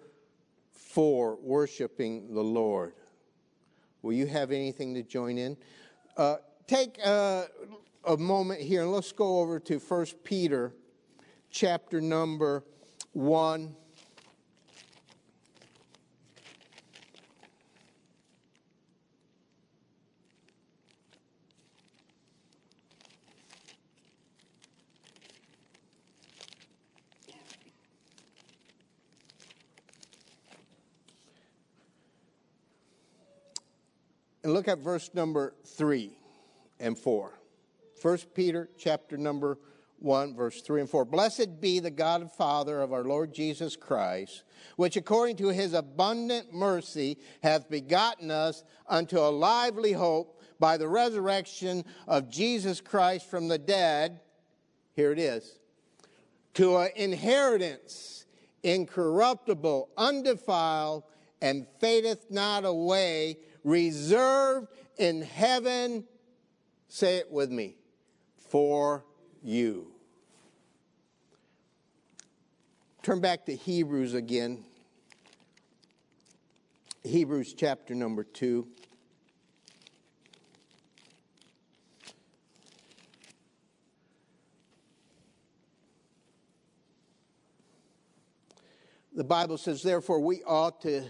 four, 0.72 1.38
worshiping 1.42 2.34
the 2.34 2.44
Lord. 2.44 2.94
Will 4.02 4.14
you 4.14 4.28
have 4.28 4.52
anything 4.52 4.94
to 4.94 5.04
join 5.04 5.38
in? 5.38 5.58
Uh, 6.16 6.38
take 6.68 7.00
uh, 7.04 7.46
a 8.06 8.18
moment 8.18 8.62
here 8.62 8.84
and 8.84 8.92
let's 8.92 9.12
go 9.12 9.40
over 9.40 9.60
to 9.62 9.80
First 9.80 10.24
Peter 10.24 10.74
chapter 11.50 12.00
number 12.02 12.64
1. 13.14 13.76
And 34.46 34.54
look 34.54 34.68
at 34.68 34.78
verse 34.78 35.10
number 35.16 35.56
3 35.66 36.16
and 36.80 36.96
4. 36.96 37.34
1 38.00 38.18
Peter 38.36 38.70
chapter 38.78 39.18
number 39.18 39.58
1, 39.98 40.36
verse 40.36 40.62
3 40.62 40.82
and 40.82 40.90
4. 40.90 41.04
Blessed 41.04 41.60
be 41.60 41.80
the 41.80 41.90
God 41.90 42.22
and 42.22 42.32
Father 42.32 42.80
of 42.80 42.94
our 42.94 43.04
Lord 43.04 43.34
Jesus 43.34 43.76
Christ, 43.76 44.44
which 44.76 44.98
according 44.98 45.38
to 45.38 45.48
his 45.48 45.74
abundant 45.74 46.54
mercy 46.54 47.18
hath 47.42 47.72
begotten 47.72 48.30
us 48.30 48.64
unto 48.88 49.18
a 49.18 49.34
lively 49.34 49.94
hope 49.94 50.44
by 50.60 50.78
the 50.78 50.88
resurrection 50.88 51.84
of 52.08 52.30
Jesus 52.30 52.82
Christ 52.82 53.28
from 53.28 53.48
the 53.48 53.58
dead. 53.58 54.20
Here 54.94 55.12
it 55.12 55.18
is. 55.18 55.58
To 56.54 56.78
an 56.78 56.90
inheritance 56.96 58.28
incorruptible, 58.62 59.90
undefiled, 59.98 61.02
and 61.42 61.66
fadeth 61.80 62.30
not 62.30 62.64
away 62.64 63.38
reserved 63.66 64.68
in 64.98 65.24
heaven, 65.24 66.06
say 66.88 67.18
it 67.18 67.30
with 67.30 67.52
me, 67.52 67.76
for 68.38 69.04
you. 69.44 69.92
Turn 73.02 73.20
back 73.20 73.46
to 73.48 73.56
Hebrews 73.56 74.14
again. 74.14 74.64
Hebrews 77.04 77.54
chapter 77.54 77.94
number 77.94 78.24
2. 78.24 78.68
The 89.14 89.24
Bible 89.24 89.58
says, 89.58 89.82
therefore, 89.82 90.20
we 90.20 90.44
ought 90.44 90.82
to 90.82 91.04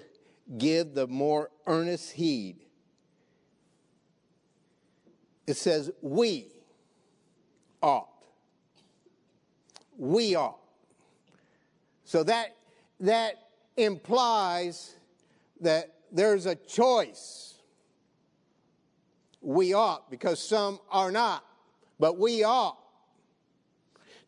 give 0.57 0.93
the 0.93 1.07
more 1.07 1.49
earnest 1.67 2.11
heed. 2.11 2.57
It 5.47 5.57
says, 5.57 5.91
we 6.01 6.47
ought. 7.81 8.09
We 9.97 10.35
ought. 10.35 10.59
So 12.03 12.23
that, 12.23 12.55
that 12.99 13.35
implies 13.77 14.95
that 15.61 15.93
there's 16.11 16.45
a 16.45 16.55
choice. 16.55 17.55
We 19.41 19.73
ought, 19.73 20.09
because 20.09 20.41
some 20.41 20.79
are 20.89 21.11
not, 21.11 21.45
but 21.99 22.17
we 22.17 22.43
ought 22.43 22.77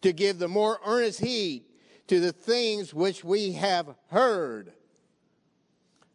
to 0.02 0.14
give 0.14 0.38
the 0.38 0.48
more 0.48 0.80
earnest 0.86 1.20
heed 1.20 1.64
to 2.08 2.20
the 2.20 2.32
things 2.32 2.94
which 2.94 3.24
we 3.24 3.54
have 3.54 3.96
heard 4.10 4.74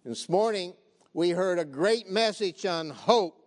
this 0.04 0.28
morning, 0.28 0.74
we 1.14 1.30
heard 1.30 1.60
a 1.60 1.64
great 1.64 2.10
message 2.10 2.66
on 2.66 2.90
hope, 2.90 3.40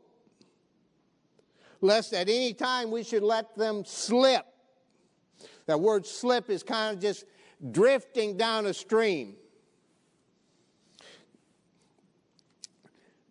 lest 1.81 2.13
at 2.13 2.29
any 2.29 2.53
time 2.53 2.91
we 2.91 3.03
should 3.03 3.23
let 3.23 3.55
them 3.57 3.83
slip. 3.85 4.45
That 5.65 5.81
word 5.81 6.05
slip 6.05 6.49
is 6.49 6.63
kind 6.63 6.95
of 6.95 7.01
just 7.01 7.25
drifting 7.71 8.37
down 8.37 8.67
a 8.67 8.73
stream. 8.73 9.35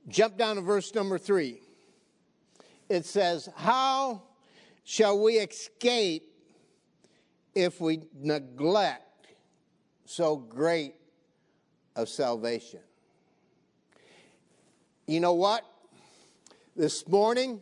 Jump 0.09 0.37
down 0.37 0.57
to 0.57 0.63
verse 0.63 0.95
number 0.95 1.17
three. 1.17 1.61
It 2.91 3.07
says, 3.07 3.49
How 3.57 4.23
shall 4.85 5.19
we 5.19 5.35
escape 5.35 6.25
if 7.55 7.81
we 7.81 8.03
neglect 8.13 9.29
so 10.05 10.37
great 10.37 10.95
of 11.97 12.11
salvation? 12.11 12.81
You 15.07 15.21
know 15.21 15.35
what? 15.35 15.65
This 16.75 17.07
morning, 17.07 17.61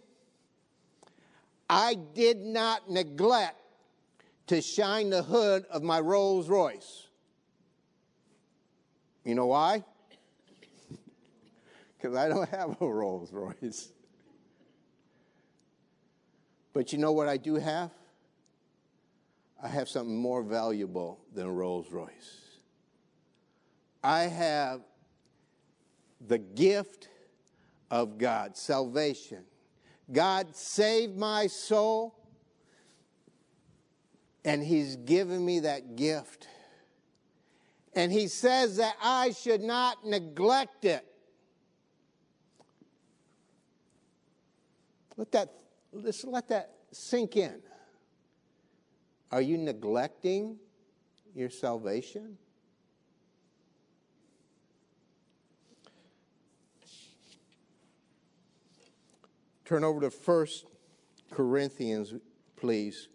I 1.68 1.96
did 2.14 2.38
not 2.38 2.88
neglect 2.88 3.58
to 4.46 4.62
shine 4.62 5.11
the 5.11 5.22
hood 5.22 5.64
of 5.70 5.82
my 5.82 5.99
Rolls 5.99 6.49
Royce. 6.49 7.08
You 9.25 9.34
know 9.34 9.46
why? 9.46 9.84
Because 11.96 12.16
I 12.16 12.28
don't 12.28 12.49
have 12.49 12.76
a 12.80 12.87
Rolls 12.88 13.32
Royce. 13.32 13.92
But 16.72 16.92
you 16.92 16.99
know 16.99 17.12
what 17.12 17.28
I 17.28 17.37
do 17.37 17.54
have? 17.54 17.92
I 19.62 19.68
have 19.68 19.88
something 19.88 20.16
more 20.16 20.42
valuable 20.42 21.20
than 21.32 21.46
Rolls 21.46 21.92
Royce. 21.92 22.58
I 24.02 24.22
have 24.22 24.80
the 26.26 26.38
gift 26.38 27.08
of 27.92 28.16
God, 28.16 28.56
salvation. 28.56 29.44
God 30.11 30.56
saved 30.56 31.14
my 31.14 31.46
soul, 31.46 32.14
and 34.46 34.62
He's 34.64 34.96
given 34.96 35.44
me 35.44 35.61
that 35.61 35.94
gift. 35.94 36.49
And 37.94 38.11
He 38.11 38.28
says 38.28 38.78
that 38.78 38.96
I 39.00 39.32
should 39.32 39.61
not 39.61 40.06
neglect 40.06 40.87
it. 40.87 41.04
Let 45.18 45.30
that, 45.32 45.52
let's 45.92 46.25
let 46.25 46.49
that 46.49 46.72
sink 46.92 47.37
in. 47.37 47.61
Are 49.30 49.42
you 49.42 49.58
neglecting 49.58 50.56
your 51.34 51.50
salvation? 51.50 52.38
Turn 59.64 59.85
over 59.85 60.00
to 60.00 60.11
1 60.11 60.47
Corinthians, 61.31 62.14
please. 62.57 63.09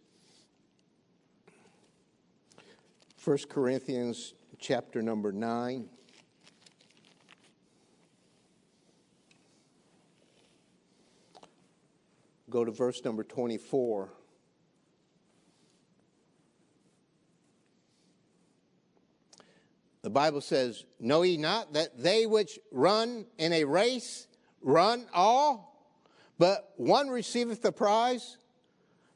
1 3.23 3.37
Corinthians 3.49 4.33
chapter 4.57 5.01
number 5.01 5.31
9. 5.31 5.89
Go 12.49 12.63
to 12.63 12.71
verse 12.71 13.03
number 13.03 13.25
24. 13.25 14.09
The 20.01 20.09
Bible 20.09 20.39
says, 20.39 20.85
Know 21.01 21.23
ye 21.23 21.35
not 21.35 21.73
that 21.73 22.01
they 22.01 22.25
which 22.25 22.57
run 22.71 23.25
in 23.37 23.51
a 23.51 23.65
race 23.65 24.27
run 24.61 25.05
all, 25.13 25.76
but 26.37 26.71
one 26.77 27.09
receiveth 27.09 27.61
the 27.61 27.71
prize? 27.71 28.37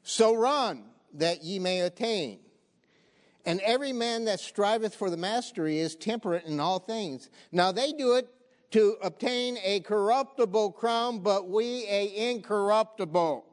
So 0.02 0.34
run 0.34 0.84
that 1.14 1.42
ye 1.44 1.58
may 1.58 1.80
attain. 1.80 2.40
And 3.44 3.60
every 3.60 3.92
man 3.92 4.24
that 4.26 4.40
striveth 4.40 4.94
for 4.94 5.10
the 5.10 5.16
mastery 5.16 5.78
is 5.78 5.96
temperate 5.96 6.44
in 6.46 6.60
all 6.60 6.78
things. 6.78 7.28
Now 7.50 7.72
they 7.72 7.92
do 7.92 8.14
it 8.14 8.28
to 8.72 8.96
obtain 9.02 9.58
a 9.62 9.80
corruptible 9.80 10.72
crown, 10.72 11.20
but 11.20 11.48
we 11.48 11.84
a 11.88 12.30
incorruptible. 12.30 13.44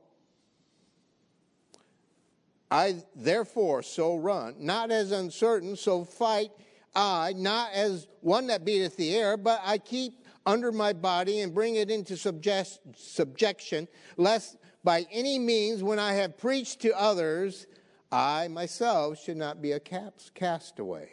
I 2.71 3.03
therefore 3.15 3.81
so 3.81 4.15
run, 4.15 4.55
not 4.59 4.91
as 4.91 5.11
uncertain, 5.11 5.75
so 5.75 6.03
fight 6.03 6.51
I, 6.95 7.33
not 7.35 7.71
as 7.73 8.07
one 8.21 8.47
that 8.47 8.65
beateth 8.65 8.95
the 8.95 9.15
air, 9.15 9.37
but 9.37 9.61
I 9.63 9.77
keep 9.77 10.18
under 10.45 10.71
my 10.71 10.93
body 10.93 11.41
and 11.41 11.53
bring 11.53 11.75
it 11.75 11.91
into 11.91 12.17
subject, 12.17 12.79
subjection, 12.95 13.87
lest 14.17 14.57
by 14.83 15.05
any 15.11 15.37
means, 15.37 15.83
when 15.83 15.99
I 15.99 16.13
have 16.13 16.37
preached 16.37 16.81
to 16.81 16.97
others, 16.97 17.67
I 18.11 18.47
myself 18.47 19.21
should 19.21 19.37
not 19.37 19.61
be 19.61 19.73
a 19.73 19.79
castaway. 19.79 21.09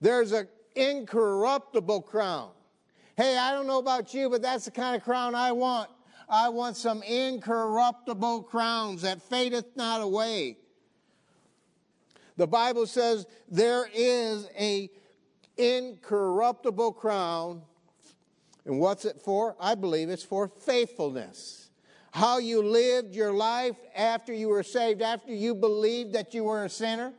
There's 0.00 0.32
an 0.32 0.48
incorruptible 0.74 2.02
crown. 2.02 2.50
Hey, 3.16 3.36
I 3.36 3.52
don't 3.52 3.66
know 3.66 3.78
about 3.78 4.14
you, 4.14 4.30
but 4.30 4.42
that's 4.42 4.66
the 4.66 4.70
kind 4.70 4.94
of 4.94 5.02
crown 5.02 5.34
I 5.34 5.52
want. 5.52 5.90
I 6.28 6.48
want 6.48 6.76
some 6.76 7.02
incorruptible 7.02 8.42
crowns 8.44 9.02
that 9.02 9.22
fadeth 9.22 9.76
not 9.76 10.00
away. 10.00 10.58
The 12.36 12.46
Bible 12.46 12.86
says 12.86 13.26
there 13.48 13.88
is 13.94 14.48
a 14.58 14.90
incorruptible 15.56 16.92
crown. 16.92 17.62
And 18.64 18.80
what's 18.80 19.04
it 19.04 19.20
for? 19.20 19.56
I 19.60 19.74
believe 19.74 20.10
it's 20.10 20.24
for 20.24 20.48
faithfulness. 20.48 21.70
How 22.10 22.38
you 22.38 22.62
lived 22.62 23.14
your 23.14 23.32
life 23.32 23.76
after 23.94 24.32
you 24.32 24.48
were 24.48 24.62
saved, 24.62 25.02
after 25.02 25.32
you 25.34 25.54
believed 25.54 26.14
that 26.14 26.34
you 26.34 26.44
were 26.44 26.64
a 26.64 26.68
sinner, 26.68 27.12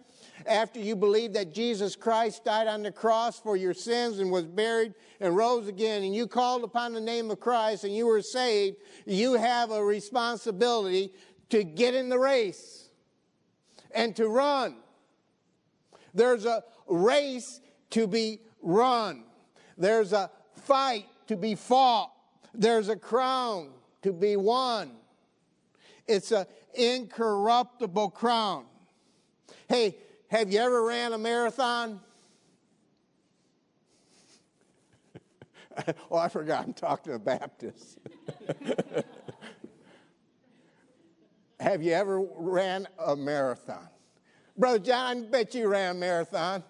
after 0.46 0.80
you 0.80 0.96
believed 0.96 1.36
that 1.36 1.54
Jesus 1.54 1.96
Christ 1.96 2.46
died 2.46 2.68
on 2.68 2.84
the 2.84 2.92
cross 2.92 3.40
for 3.40 3.56
your 3.56 3.74
sins 3.74 4.20
and 4.20 4.32
was 4.32 4.46
buried 4.46 4.94
and 5.20 5.36
rose 5.36 5.68
again, 5.68 6.04
and 6.04 6.16
you 6.16 6.28
called 6.28 6.64
upon 6.64 6.94
the 6.94 7.02
name 7.02 7.32
of 7.32 7.40
Christ 7.40 7.84
and 7.84 7.96
you 7.96 8.08
were 8.08 8.22
saved, 8.22 8.78
you 9.06 9.34
have 9.34 9.72
a 9.72 9.84
responsibility 9.84 11.14
to 11.50 11.64
get 11.64 11.94
in 11.94 12.10
the 12.10 12.20
race 12.20 12.90
and 13.92 14.16
to 14.16 14.28
run. 14.28 14.78
There's 16.14 16.46
a 16.46 16.64
race 16.88 17.60
to 17.92 18.08
be 18.08 18.40
run. 18.62 19.24
There's 19.78 20.14
a 20.14 20.30
fight 20.54 21.06
to 21.28 21.36
be 21.36 21.56
fought. 21.56 22.12
There's 22.54 22.90
a 22.90 22.96
crown 22.96 23.70
to 24.02 24.12
be 24.12 24.36
won. 24.36 24.92
It's 26.08 26.32
an 26.32 26.46
incorruptible 26.74 28.12
crown. 28.12 28.66
Hey, 29.68 29.98
have 30.30 30.52
you 30.52 30.60
ever 30.60 30.84
ran 30.84 31.14
a 31.14 31.18
marathon? 31.18 32.00
oh, 36.12 36.18
I 36.18 36.30
forgot. 36.30 36.66
I'm 36.66 36.74
talking 36.74 37.14
to 37.14 37.20
Baptists. 37.20 37.98
have 41.60 41.84
you 41.84 41.94
ever 41.94 42.26
ran 42.38 42.88
a 43.06 43.16
marathon? 43.16 43.88
Brother 44.58 44.80
John, 44.80 45.26
I 45.26 45.28
bet 45.28 45.54
you 45.54 45.68
ran 45.68 45.98
a 45.98 46.00
marathon. 46.00 46.64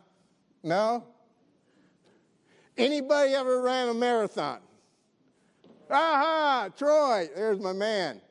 No? 0.64 1.04
Anybody 2.78 3.34
ever 3.34 3.62
ran 3.62 3.90
a 3.90 3.94
marathon? 3.94 4.60
Aha, 5.90 6.70
Troy, 6.78 7.30
there's 7.36 7.60
my 7.60 7.74
man. 7.74 8.22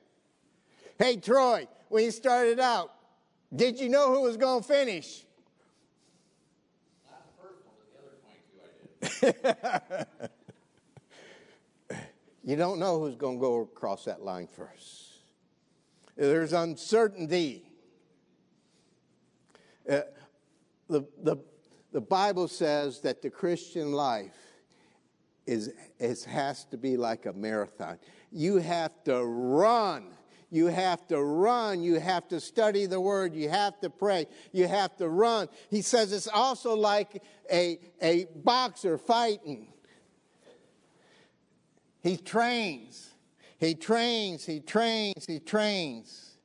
Hey, 0.99 1.17
Troy, 1.17 1.67
when 1.89 2.05
you 2.05 2.11
started 2.11 2.61
out, 2.61 2.93
did 3.55 3.79
you 3.81 3.89
know 3.89 4.13
who 4.13 4.23
was 4.23 4.37
going 4.37 4.63
to 4.63 4.69
finish? 4.69 5.25
Not 7.11 7.23
the 7.27 7.43
first 7.43 7.61
one, 7.65 7.77
but 7.81 9.11
the 9.11 9.11
other 9.11 9.79
22 9.81 10.03
I 11.91 11.97
did. 11.97 11.99
you 12.51 12.57
don't 12.57 12.79
know 12.79 13.01
who's 13.01 13.17
going 13.17 13.37
to 13.37 13.41
go 13.41 13.61
across 13.63 14.05
that 14.05 14.23
line 14.23 14.47
first. 14.47 15.07
There's 16.17 16.53
uncertainty. 16.53 17.63
Uh, 19.89 20.01
the, 20.89 21.05
the 21.23 21.37
the 21.93 22.01
Bible 22.01 22.49
says 22.49 23.01
that 23.01 23.23
the 23.23 23.31
Christian 23.31 23.93
life 23.93 24.35
is, 25.47 25.73
is 25.99 26.25
has 26.25 26.65
to 26.67 26.77
be 26.77 26.97
like 26.97 27.27
a 27.27 27.33
marathon. 27.33 27.99
You 28.33 28.57
have 28.57 29.05
to 29.05 29.25
run. 29.25 30.09
You 30.51 30.67
have 30.67 31.07
to 31.09 31.23
run. 31.23 31.83
You 31.83 31.99
have 31.99 32.29
to 32.29 32.41
study 32.41 32.87
the 32.87 33.01
word. 33.01 33.35
You 33.35 33.49
have 33.49 33.81
to 33.81 33.91
pray. 33.91 34.27
You 34.53 34.67
have 34.67 34.97
to 34.97 35.09
run. 35.09 35.49
He 35.71 35.83
says 35.83 36.13
it's 36.13 36.29
also 36.29 36.75
like 36.75 37.23
a, 37.51 37.79
a 38.03 38.27
boxer 38.35 38.99
fighting. 38.99 39.69
He 42.03 42.17
trains. 42.17 43.11
He 43.59 43.75
trains. 43.75 44.45
He 44.45 44.61
trains. 44.61 45.27
He 45.27 45.41
trains. 45.41 46.37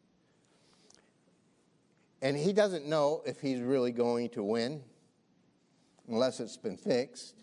And 2.21 2.37
he 2.37 2.53
doesn't 2.53 2.85
know 2.85 3.23
if 3.25 3.41
he's 3.41 3.59
really 3.59 3.91
going 3.91 4.29
to 4.29 4.43
win 4.43 4.83
unless 6.11 6.41
it's 6.41 6.57
been 6.57 6.75
fixed 6.75 7.41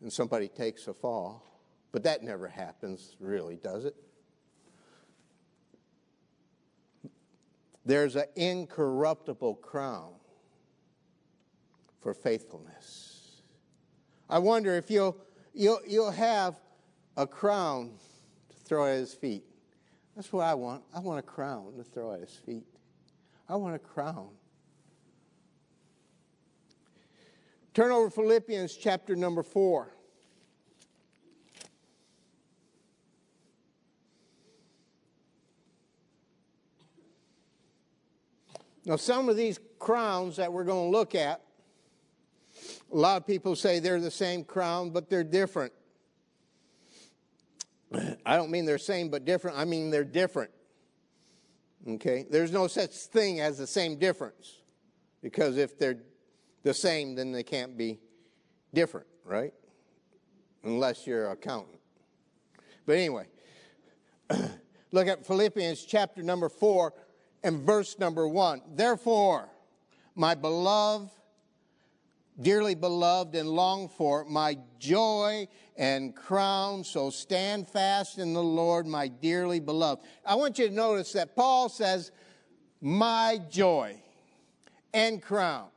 and 0.00 0.12
somebody 0.12 0.48
takes 0.48 0.86
a 0.86 0.94
fall. 0.94 1.44
But 1.90 2.04
that 2.04 2.22
never 2.22 2.48
happens, 2.48 3.16
really, 3.20 3.56
does 3.56 3.84
it? 3.84 3.94
There's 7.84 8.16
an 8.16 8.24
incorruptible 8.36 9.56
crown 9.56 10.12
for 12.00 12.14
faithfulness. 12.14 13.42
I 14.30 14.38
wonder 14.38 14.76
if 14.76 14.90
you'll, 14.90 15.16
you'll, 15.52 15.80
you'll 15.86 16.10
have 16.10 16.58
a 17.16 17.26
crown 17.26 17.92
to 18.48 18.56
throw 18.64 18.86
at 18.86 18.96
his 18.96 19.12
feet. 19.12 19.44
That's 20.16 20.32
what 20.32 20.46
I 20.46 20.54
want. 20.54 20.84
I 20.94 21.00
want 21.00 21.18
a 21.18 21.22
crown 21.22 21.74
to 21.76 21.84
throw 21.84 22.14
at 22.14 22.20
his 22.20 22.34
feet. 22.46 22.66
I 23.48 23.56
want 23.56 23.74
a 23.74 23.78
crown 23.78 24.30
Turn 27.74 27.90
over 27.90 28.08
Philippians 28.08 28.76
chapter 28.76 29.16
number 29.16 29.42
4. 29.42 29.90
Now, 38.86 38.94
some 38.94 39.28
of 39.28 39.36
these 39.36 39.58
crowns 39.80 40.36
that 40.36 40.52
we're 40.52 40.62
going 40.62 40.92
to 40.92 40.96
look 40.96 41.16
at, 41.16 41.42
a 42.92 42.96
lot 42.96 43.16
of 43.16 43.26
people 43.26 43.56
say 43.56 43.80
they're 43.80 44.00
the 44.00 44.10
same 44.10 44.44
crown, 44.44 44.90
but 44.90 45.10
they're 45.10 45.24
different. 45.24 45.72
I 48.24 48.36
don't 48.36 48.52
mean 48.52 48.66
they're 48.66 48.78
same 48.78 49.08
but 49.08 49.24
different, 49.24 49.58
I 49.58 49.64
mean 49.64 49.90
they're 49.90 50.04
different. 50.04 50.52
Okay? 51.88 52.24
There's 52.30 52.52
no 52.52 52.68
such 52.68 52.92
thing 52.92 53.40
as 53.40 53.58
the 53.58 53.66
same 53.66 53.98
difference 53.98 54.60
because 55.22 55.56
if 55.56 55.76
they're 55.76 55.98
the 56.64 56.74
same, 56.74 57.14
then 57.14 57.30
they 57.30 57.44
can't 57.44 57.78
be 57.78 58.00
different, 58.72 59.06
right? 59.24 59.54
Unless 60.64 61.06
you're 61.06 61.26
an 61.26 61.32
accountant. 61.32 61.78
But 62.86 62.96
anyway, 62.96 63.26
look 64.90 65.06
at 65.06 65.24
Philippians 65.24 65.84
chapter 65.84 66.22
number 66.22 66.48
4 66.48 66.92
and 67.44 67.60
verse 67.60 67.98
number 67.98 68.26
1. 68.26 68.62
Therefore, 68.74 69.48
my 70.14 70.34
beloved, 70.34 71.10
dearly 72.40 72.74
beloved 72.74 73.34
and 73.34 73.48
longed 73.48 73.92
for, 73.92 74.24
my 74.24 74.56
joy 74.78 75.46
and 75.76 76.16
crown, 76.16 76.82
so 76.82 77.10
stand 77.10 77.68
fast 77.68 78.18
in 78.18 78.32
the 78.32 78.42
Lord, 78.42 78.86
my 78.86 79.08
dearly 79.08 79.60
beloved. 79.60 80.02
I 80.24 80.34
want 80.34 80.58
you 80.58 80.68
to 80.68 80.74
notice 80.74 81.12
that 81.12 81.36
Paul 81.36 81.68
says, 81.68 82.10
my 82.80 83.40
joy 83.50 84.00
and 84.92 85.22
crown, 85.22 85.68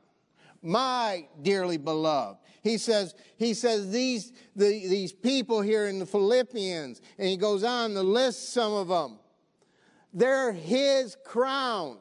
my 0.68 1.26
dearly 1.42 1.78
beloved. 1.78 2.40
He 2.62 2.78
says, 2.78 3.16
he 3.38 3.54
says 3.54 3.90
these, 3.90 4.34
the, 4.54 4.68
these 4.68 5.14
people 5.14 5.62
here 5.62 5.88
in 5.88 5.98
the 5.98 6.06
Philippians, 6.06 7.02
and 7.18 7.30
he 7.30 7.38
goes 7.38 7.64
on 7.64 7.94
to 7.94 8.02
list 8.04 8.52
some 8.54 8.74
of 8.74 8.90
them. 8.90 9.18
They're 10.14 10.52
his 10.52 11.16
crown. 11.24 12.00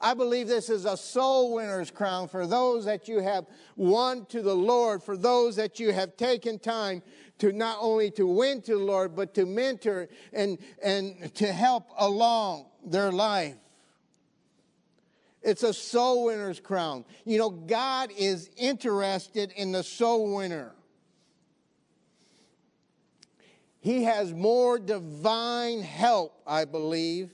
I 0.00 0.14
believe 0.14 0.48
this 0.48 0.70
is 0.70 0.86
a 0.86 0.96
soul 0.96 1.54
winner's 1.54 1.90
crown 1.90 2.28
for 2.28 2.46
those 2.46 2.86
that 2.86 3.06
you 3.06 3.20
have 3.20 3.46
won 3.76 4.24
to 4.26 4.40
the 4.40 4.54
Lord, 4.54 5.02
for 5.02 5.16
those 5.16 5.56
that 5.56 5.78
you 5.78 5.92
have 5.92 6.16
taken 6.16 6.58
time 6.58 7.02
to 7.38 7.52
not 7.52 7.76
only 7.80 8.10
to 8.12 8.26
win 8.26 8.62
to 8.62 8.78
the 8.78 8.84
Lord, 8.84 9.14
but 9.14 9.34
to 9.34 9.44
mentor 9.44 10.08
and, 10.32 10.58
and 10.82 11.34
to 11.34 11.52
help 11.52 11.90
along 11.98 12.66
their 12.84 13.12
life. 13.12 13.56
It's 15.46 15.62
a 15.62 15.72
soul 15.72 16.24
winner's 16.24 16.58
crown. 16.58 17.04
You 17.24 17.38
know, 17.38 17.50
God 17.50 18.10
is 18.18 18.50
interested 18.56 19.52
in 19.52 19.70
the 19.70 19.84
soul 19.84 20.34
winner. 20.34 20.72
He 23.78 24.02
has 24.02 24.34
more 24.34 24.80
divine 24.80 25.82
help, 25.82 26.42
I 26.48 26.64
believe, 26.64 27.32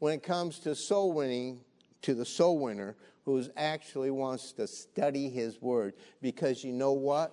when 0.00 0.14
it 0.14 0.24
comes 0.24 0.58
to 0.60 0.74
soul 0.74 1.12
winning 1.12 1.60
to 2.02 2.14
the 2.14 2.24
soul 2.24 2.58
winner 2.58 2.96
who 3.24 3.40
actually 3.56 4.10
wants 4.10 4.52
to 4.54 4.66
study 4.66 5.28
his 5.28 5.62
word. 5.62 5.94
Because 6.20 6.64
you 6.64 6.72
know 6.72 6.94
what? 6.94 7.32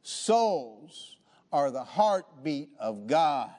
Souls 0.00 1.18
are 1.52 1.70
the 1.70 1.84
heartbeat 1.84 2.70
of 2.80 3.06
God. 3.06 3.50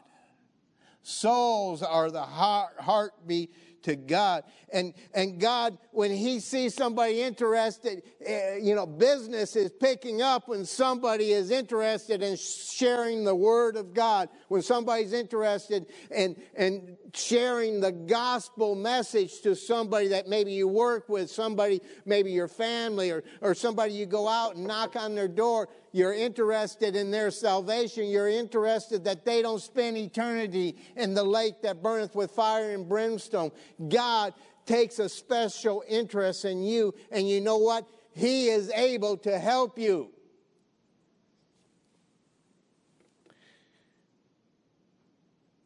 Souls 1.03 1.83
are 1.83 2.09
the 2.09 2.23
heart, 2.23 2.79
heartbeat 2.79 3.53
to 3.83 3.95
God. 3.95 4.43
And, 4.71 4.93
and 5.13 5.39
God, 5.39 5.77
when 5.91 6.11
He 6.11 6.39
sees 6.39 6.73
somebody 6.73 7.21
interested, 7.21 8.03
uh, 8.27 8.55
you 8.55 8.75
know, 8.75 8.85
business 8.85 9.55
is 9.55 9.71
picking 9.71 10.21
up 10.21 10.47
when 10.47 10.65
somebody 10.65 11.31
is 11.31 11.51
interested 11.51 12.23
in 12.23 12.35
sharing 12.35 13.23
the 13.23 13.35
Word 13.35 13.75
of 13.75 13.93
God, 13.93 14.29
when 14.47 14.61
somebody's 14.61 15.13
interested 15.13 15.85
in, 16.11 16.35
in 16.57 16.97
sharing 17.13 17.79
the 17.79 17.91
gospel 17.91 18.75
message 18.75 19.41
to 19.41 19.55
somebody 19.55 20.07
that 20.09 20.27
maybe 20.27 20.51
you 20.51 20.67
work 20.67 21.07
with, 21.07 21.29
somebody, 21.29 21.81
maybe 22.05 22.31
your 22.31 22.47
family, 22.47 23.11
or, 23.11 23.23
or 23.41 23.53
somebody 23.53 23.93
you 23.93 24.05
go 24.05 24.27
out 24.27 24.55
and 24.55 24.65
knock 24.65 24.95
on 24.95 25.15
their 25.15 25.27
door. 25.27 25.69
You're 25.93 26.13
interested 26.13 26.95
in 26.95 27.11
their 27.11 27.29
salvation. 27.29 28.07
You're 28.07 28.27
interested 28.27 29.03
that 29.03 29.25
they 29.25 29.43
don't 29.43 29.61
spend 29.61 29.95
eternity 29.95 30.75
in 30.97 31.13
the 31.13 31.23
lake 31.23 31.61
that 31.61 31.83
burneth 31.83 32.15
with 32.15 32.31
fire 32.31 32.71
and 32.71 32.89
brimstone. 32.89 33.51
God 33.89 34.33
takes 34.65 34.97
a 34.97 35.07
special 35.07 35.83
interest 35.87 36.45
in 36.45 36.63
you, 36.63 36.95
and 37.11 37.29
you 37.29 37.41
know 37.41 37.57
what? 37.57 37.87
He 38.11 38.49
is 38.49 38.71
able 38.71 39.17
to 39.17 39.37
help 39.37 39.77
you. 39.77 40.09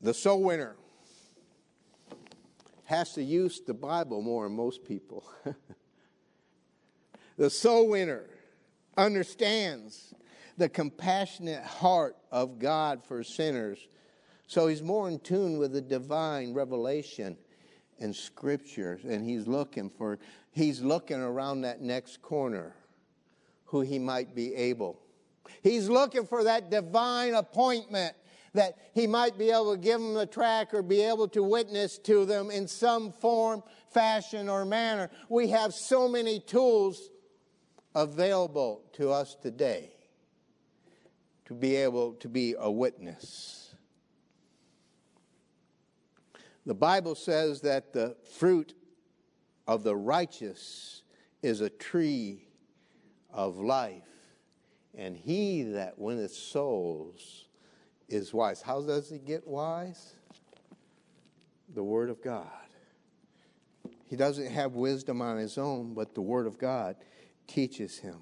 The 0.01 0.13
soul 0.13 0.43
winner 0.43 0.75
has 2.83 3.13
to 3.13 3.23
use 3.23 3.61
the 3.61 3.73
Bible 3.73 4.21
more 4.21 4.43
than 4.43 4.57
most 4.57 4.83
people. 4.83 5.23
the 7.37 7.49
soul 7.49 7.87
winner 7.89 8.25
understands 8.97 10.13
the 10.57 10.67
compassionate 10.67 11.63
heart 11.63 12.17
of 12.31 12.59
God 12.59 13.03
for 13.03 13.23
sinners. 13.23 13.87
So 14.47 14.67
he's 14.67 14.81
more 14.81 15.07
in 15.07 15.19
tune 15.19 15.57
with 15.57 15.73
the 15.73 15.81
divine 15.81 16.53
revelation 16.53 17.37
and 17.99 18.15
scriptures 18.15 19.01
and 19.03 19.27
he's 19.27 19.47
looking 19.47 19.89
for 19.89 20.19
he's 20.51 20.81
looking 20.81 21.19
around 21.19 21.61
that 21.61 21.81
next 21.81 22.21
corner 22.21 22.75
who 23.65 23.81
he 23.81 23.99
might 23.99 24.35
be 24.35 24.53
able. 24.55 24.99
He's 25.61 25.89
looking 25.89 26.25
for 26.25 26.43
that 26.43 26.69
divine 26.69 27.33
appointment 27.33 28.15
that 28.53 28.77
he 28.93 29.07
might 29.07 29.37
be 29.37 29.49
able 29.49 29.73
to 29.73 29.77
give 29.77 29.99
them 29.99 30.13
the 30.13 30.25
track 30.25 30.73
or 30.73 30.81
be 30.81 31.01
able 31.01 31.27
to 31.29 31.43
witness 31.43 31.97
to 31.99 32.25
them 32.25 32.49
in 32.49 32.67
some 32.67 33.11
form, 33.11 33.61
fashion, 33.91 34.49
or 34.49 34.65
manner. 34.65 35.09
We 35.29 35.49
have 35.49 35.73
so 35.73 36.07
many 36.07 36.39
tools 36.39 37.09
available 37.97 38.83
to 38.93 39.11
us 39.11 39.35
today 39.41 39.89
to 41.45 41.53
be 41.55 41.75
able 41.75 42.13
to 42.13 42.29
be 42.29 42.55
a 42.59 42.69
witness. 42.69 43.73
The 46.65 46.75
Bible 46.75 47.15
says 47.15 47.61
that 47.61 47.93
the 47.93 48.15
fruit 48.37 48.75
of 49.67 49.83
the 49.83 49.95
righteous 49.95 51.01
is 51.41 51.61
a 51.61 51.69
tree 51.69 52.47
of 53.33 53.57
life, 53.57 54.03
and 54.95 55.15
he 55.15 55.63
that 55.63 55.97
winneth 55.97 56.33
souls 56.33 57.45
is 58.07 58.33
wise. 58.33 58.61
How 58.61 58.81
does 58.81 59.09
he 59.09 59.17
get 59.17 59.47
wise? 59.47 60.13
The 61.73 61.83
Word 61.83 62.09
of 62.09 62.21
God. 62.21 62.47
He 64.05 64.15
doesn't 64.15 64.51
have 64.51 64.75
wisdom 64.75 65.21
on 65.21 65.37
his 65.37 65.57
own, 65.57 65.93
but 65.93 66.13
the 66.13 66.21
Word 66.21 66.45
of 66.45 66.57
God 66.59 66.95
teaches 67.47 67.97
him. 67.97 68.17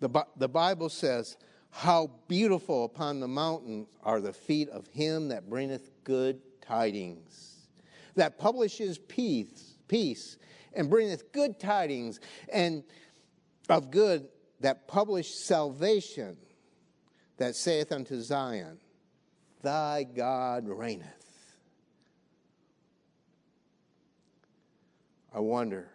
The, 0.00 0.26
the 0.36 0.48
Bible 0.48 0.88
says, 0.88 1.36
How 1.70 2.10
beautiful 2.28 2.84
upon 2.84 3.20
the 3.20 3.28
mountain 3.28 3.86
are 4.02 4.20
the 4.20 4.32
feet 4.32 4.68
of 4.70 4.86
him 4.88 5.28
that 5.28 5.48
bringeth 5.48 5.90
good 6.04 6.40
tidings, 6.60 7.68
that 8.14 8.38
publishes 8.38 8.98
peace, 8.98 9.76
peace 9.88 10.36
and 10.74 10.88
bringeth 10.88 11.32
good 11.32 11.58
tidings, 11.58 12.20
and 12.52 12.84
of 13.68 13.90
good 13.90 14.28
that 14.60 14.88
publish 14.88 15.34
salvation 15.34 16.36
that 17.36 17.54
saith 17.54 17.92
unto 17.92 18.20
Zion, 18.20 18.78
Thy 19.62 20.04
God 20.04 20.68
reigneth. 20.68 21.56
I 25.34 25.40
wonder, 25.40 25.88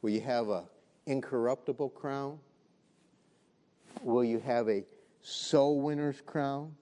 will 0.00 0.10
you 0.10 0.20
have 0.20 0.48
a 0.48 0.64
incorruptible 1.06 1.90
crown? 1.90 2.38
Will 4.02 4.24
you 4.24 4.38
have 4.40 4.68
a 4.68 4.84
soul 5.22 5.80
winner's 5.80 6.20
crown? 6.20 6.74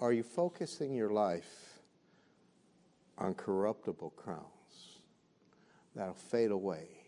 Are 0.00 0.12
you 0.12 0.22
focusing 0.22 0.94
your 0.94 1.10
life 1.10 1.80
on 3.18 3.34
corruptible 3.34 4.10
crowns 4.16 5.02
that'll 5.94 6.14
fade 6.14 6.50
away? 6.50 7.00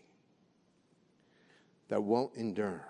that 1.93 2.01
won't 2.01 2.35
endure. 2.35 2.87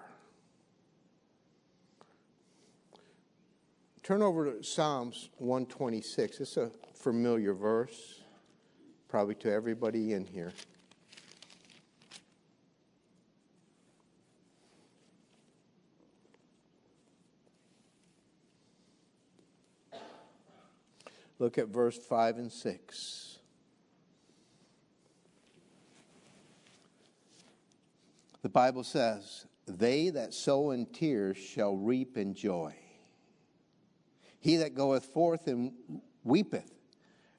Turn 4.02 4.22
over 4.22 4.50
to 4.50 4.64
Psalms 4.64 5.30
126. 5.40 6.40
It's 6.40 6.56
a 6.56 6.72
familiar 6.94 7.54
verse, 7.54 8.23
probably 9.14 9.36
to 9.36 9.54
everybody 9.54 10.14
in 10.14 10.26
here. 10.26 10.52
Look 21.38 21.60
at 21.60 21.68
verse 21.68 21.96
5 21.96 22.38
and 22.38 22.52
6. 22.52 23.38
The 28.42 28.50
Bible 28.50 28.84
says, 28.84 29.46
They 29.68 30.10
that 30.10 30.34
sow 30.34 30.72
in 30.72 30.88
tears 30.88 31.38
shall 31.38 31.78
reap 31.78 32.18
in 32.18 32.34
joy. 32.34 32.74
He 34.40 34.56
that 34.56 34.74
goeth 34.74 35.06
forth 35.06 35.48
in 35.48 36.02
weepeth, 36.24 36.72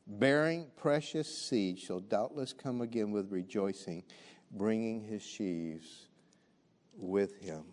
bearing 0.07 0.67
precious 0.77 1.27
seed, 1.27 1.79
shall 1.79 2.01
doubtless 2.01 2.53
come 2.53 2.81
again 2.81 3.11
with 3.11 3.31
rejoicing, 3.31 4.03
bringing 4.51 5.03
his 5.03 5.23
sheaves 5.23 6.09
with 6.97 7.37
him. 7.41 7.65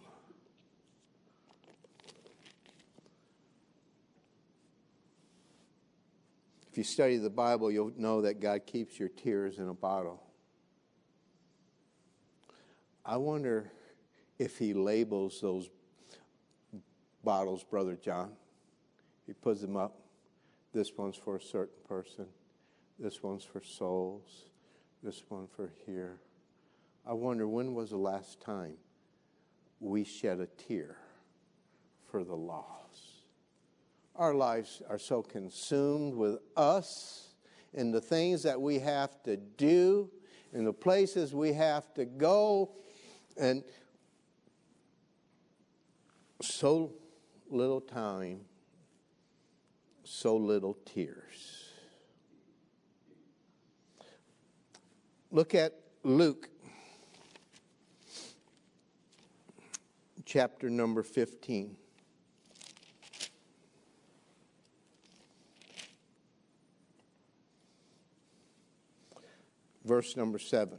If 6.72 6.78
you 6.78 6.86
study 6.86 7.18
the 7.18 7.30
Bible, 7.30 7.70
you'll 7.70 7.92
know 7.98 8.22
that 8.22 8.40
God 8.40 8.66
keeps 8.66 8.98
your 8.98 9.10
tears 9.10 9.60
in 9.60 9.68
a 9.68 9.74
bottle. 9.74 10.24
I 13.06 13.18
wonder 13.18 13.70
if 14.40 14.58
he 14.58 14.74
labels 14.74 15.42
those 15.42 15.70
bottles, 17.26 17.64
Brother 17.66 17.98
John. 18.02 18.32
He 19.28 19.34
puts 19.34 19.60
them 19.60 19.76
up. 19.76 20.01
This 20.74 20.98
one's 20.98 21.18
for 21.18 21.36
a 21.36 21.42
certain 21.42 21.76
person. 21.88 22.26
This 22.98 23.22
one's 23.22 23.44
for 23.44 23.62
souls. 23.62 24.46
This 25.04 25.24
one 25.30 25.48
for 25.48 25.72
here. 25.86 26.20
I 27.06 27.14
wonder 27.14 27.48
when 27.48 27.74
was 27.74 27.90
the 27.90 27.98
last 27.98 28.40
time 28.42 28.76
we 29.80 30.04
shed 30.04 30.40
a 30.40 30.46
tear 30.46 30.98
for 32.10 32.24
the 32.24 32.36
lost? 32.36 33.26
Our 34.16 34.36
lives 34.36 34.82
are 34.88 35.00
so 35.00 35.24
consumed 35.24 36.14
with 36.14 36.40
us 36.56 37.34
and 37.74 37.94
the 37.94 38.02
things 38.02 38.44
that 38.44 38.62
we 38.62 38.80
have 38.80 39.24
to 39.24 39.38
do 39.38 40.12
and 40.54 40.68
the 40.68 40.74
places 40.74 41.34
we 41.34 41.54
have 41.54 41.94
to 41.96 42.06
go 42.06 42.72
and 43.38 43.64
so 46.42 46.94
little 47.50 47.82
time, 47.82 48.42
so 50.12 50.36
little 50.36 50.78
tears. 50.84 51.70
Look 55.32 55.56
at 55.56 55.74
Luke 56.04 56.50
chapter 60.26 60.70
number 60.70 61.02
15. 61.02 61.78
verse 69.84 70.16
number 70.16 70.38
7. 70.40 70.78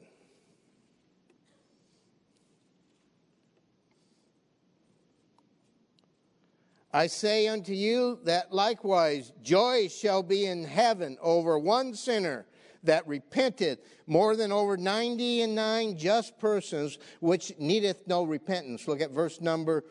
I 6.92 7.06
say 7.06 7.48
unto 7.48 7.72
you 7.72 8.18
that 8.24 8.52
likewise 8.52 9.32
joy 9.42 9.88
shall 9.88 10.22
be 10.22 10.44
in 10.46 10.64
heaven 10.64 11.16
over 11.22 11.58
one 11.58 11.94
sinner 11.94 12.46
that 12.82 13.06
repenteth 13.06 13.78
more 14.06 14.36
than 14.36 14.52
over 14.52 14.76
ninety 14.76 15.40
and 15.42 15.54
nine 15.54 15.96
just 15.96 16.38
persons 16.38 16.98
which 17.20 17.52
needeth 17.58 18.06
no 18.06 18.24
repentance. 18.24 18.86
Look 18.86 19.00
at 19.00 19.10
verse 19.10 19.40
number 19.40 19.84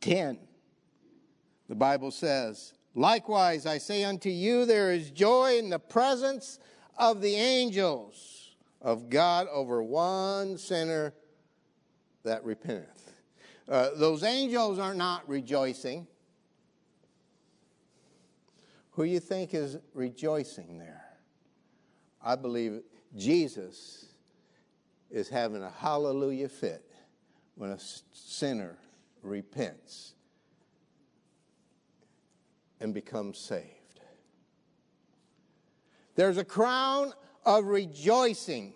10. 0.00 0.38
The 1.68 1.74
Bible 1.74 2.10
says, 2.10 2.74
Likewise 2.94 3.66
I 3.66 3.78
say 3.78 4.04
unto 4.04 4.28
you, 4.28 4.66
there 4.66 4.92
is 4.92 5.10
joy 5.10 5.58
in 5.58 5.70
the 5.70 5.78
presence 5.78 6.58
of 6.96 7.20
the 7.20 7.34
angels 7.34 8.56
of 8.80 9.08
God 9.08 9.46
over 9.50 9.82
one 9.82 10.58
sinner 10.58 11.14
that 12.22 12.44
repenteth. 12.44 12.93
Uh, 13.68 13.90
those 13.96 14.22
angels 14.22 14.78
are 14.78 14.94
not 14.94 15.28
rejoicing. 15.28 16.06
Who 18.92 19.04
you 19.04 19.20
think 19.20 19.54
is 19.54 19.78
rejoicing 19.94 20.78
there? 20.78 21.04
I 22.22 22.36
believe 22.36 22.82
Jesus 23.16 24.06
is 25.10 25.28
having 25.28 25.62
a 25.62 25.70
hallelujah 25.70 26.48
fit 26.48 26.90
when 27.54 27.70
a 27.70 27.78
sinner 28.12 28.76
repents 29.22 30.14
and 32.80 32.92
becomes 32.92 33.38
saved. 33.38 34.00
There's 36.16 36.36
a 36.36 36.44
crown 36.44 37.12
of 37.44 37.64
rejoicing, 37.64 38.74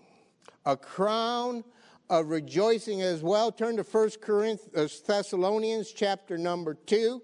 a 0.64 0.76
crown 0.76 1.64
of 2.10 2.28
rejoicing 2.28 3.02
as 3.02 3.22
well. 3.22 3.52
Turn 3.52 3.76
to 3.76 3.82
1 3.82 4.10
Corinthians, 4.20 5.02
uh, 5.02 5.06
Thessalonians 5.06 5.92
chapter 5.92 6.38
number 6.38 6.74
2. 6.74 7.22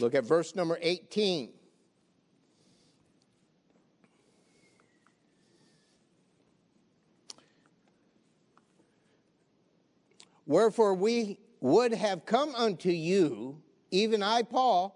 Look 0.00 0.14
at 0.14 0.24
verse 0.24 0.54
number 0.54 0.78
18. 0.80 1.50
Wherefore 10.46 10.94
we 10.94 11.38
would 11.60 11.92
have 11.92 12.24
come 12.24 12.54
unto 12.54 12.90
you, 12.90 13.60
even 13.90 14.22
I, 14.22 14.42
Paul, 14.42 14.94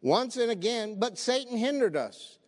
once 0.00 0.36
and 0.36 0.50
again, 0.50 0.98
but 0.98 1.18
Satan 1.18 1.56
hindered 1.56 1.96
us. 1.96 2.38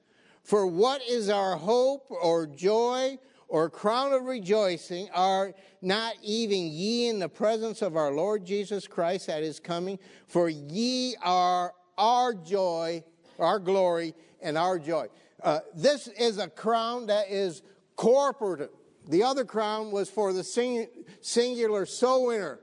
For 0.42 0.66
what 0.66 1.02
is 1.02 1.28
our 1.28 1.56
hope 1.56 2.06
or 2.10 2.46
joy 2.46 3.18
or 3.48 3.68
crown 3.68 4.12
of 4.12 4.24
rejoicing 4.24 5.08
are 5.12 5.52
not 5.82 6.14
even 6.22 6.68
ye 6.68 7.08
in 7.08 7.18
the 7.18 7.28
presence 7.28 7.82
of 7.82 7.96
our 7.96 8.12
Lord 8.12 8.44
Jesus 8.44 8.86
Christ 8.86 9.28
at 9.28 9.42
his 9.42 9.60
coming? 9.60 9.98
For 10.26 10.48
ye 10.48 11.16
are 11.22 11.74
our 11.98 12.32
joy, 12.32 13.02
our 13.38 13.58
glory, 13.58 14.14
and 14.40 14.56
our 14.56 14.78
joy. 14.78 15.08
Uh, 15.42 15.60
this 15.74 16.08
is 16.08 16.38
a 16.38 16.48
crown 16.48 17.06
that 17.06 17.28
is 17.28 17.62
corporate. 17.96 18.70
The 19.08 19.22
other 19.22 19.44
crown 19.44 19.90
was 19.90 20.08
for 20.08 20.32
the 20.32 20.44
sing, 20.44 20.86
singular 21.20 21.86
soul 21.86 22.26
winner. 22.26 22.60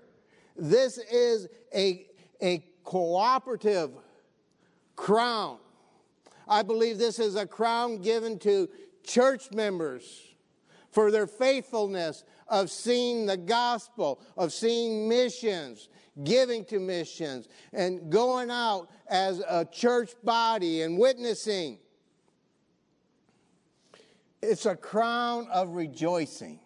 This 0.55 0.97
is 0.97 1.47
a, 1.73 2.07
a 2.41 2.65
cooperative 2.83 3.91
crown. 4.95 5.57
I 6.47 6.61
believe 6.61 6.97
this 6.97 7.19
is 7.19 7.35
a 7.35 7.45
crown 7.45 8.01
given 8.01 8.39
to 8.39 8.69
church 9.03 9.51
members 9.51 10.35
for 10.91 11.11
their 11.11 11.27
faithfulness 11.27 12.23
of 12.47 12.69
seeing 12.69 13.25
the 13.25 13.37
gospel, 13.37 14.21
of 14.37 14.53
seeing 14.53 15.09
missions, 15.09 15.89
giving 16.23 16.63
to 16.65 16.79
missions, 16.79 17.49
and 17.73 18.09
going 18.09 18.49
out 18.49 18.89
as 19.07 19.39
a 19.39 19.65
church 19.65 20.13
body 20.23 20.83
and 20.83 20.97
witnessing. 20.97 21.79
It's 24.41 24.65
a 24.65 24.75
crown 24.75 25.47
of 25.51 25.69
rejoicing. 25.69 26.59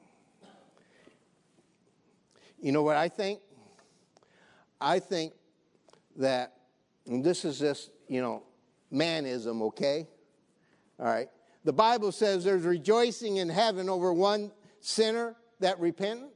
You 2.62 2.74
know 2.74 2.84
what 2.84 2.98
I 2.98 3.08
think? 3.08 3.40
I 4.82 5.00
think 5.00 5.34
that 6.18 6.54
this 7.06 7.46
is 7.46 7.60
just, 7.60 7.92
you 8.08 8.22
know, 8.22 8.44
manism, 8.92 9.62
okay? 9.62 10.08
All 11.00 11.06
right. 11.06 11.30
The 11.64 11.74
Bible 11.74 12.12
says 12.12 12.44
there's 12.44 12.64
rejoicing 12.64 13.38
in 13.38 13.50
heaven 13.50 13.90
over 13.90 14.14
one 14.14 14.52
sinner 14.80 15.36
that 15.60 15.80
repented. 15.80 16.30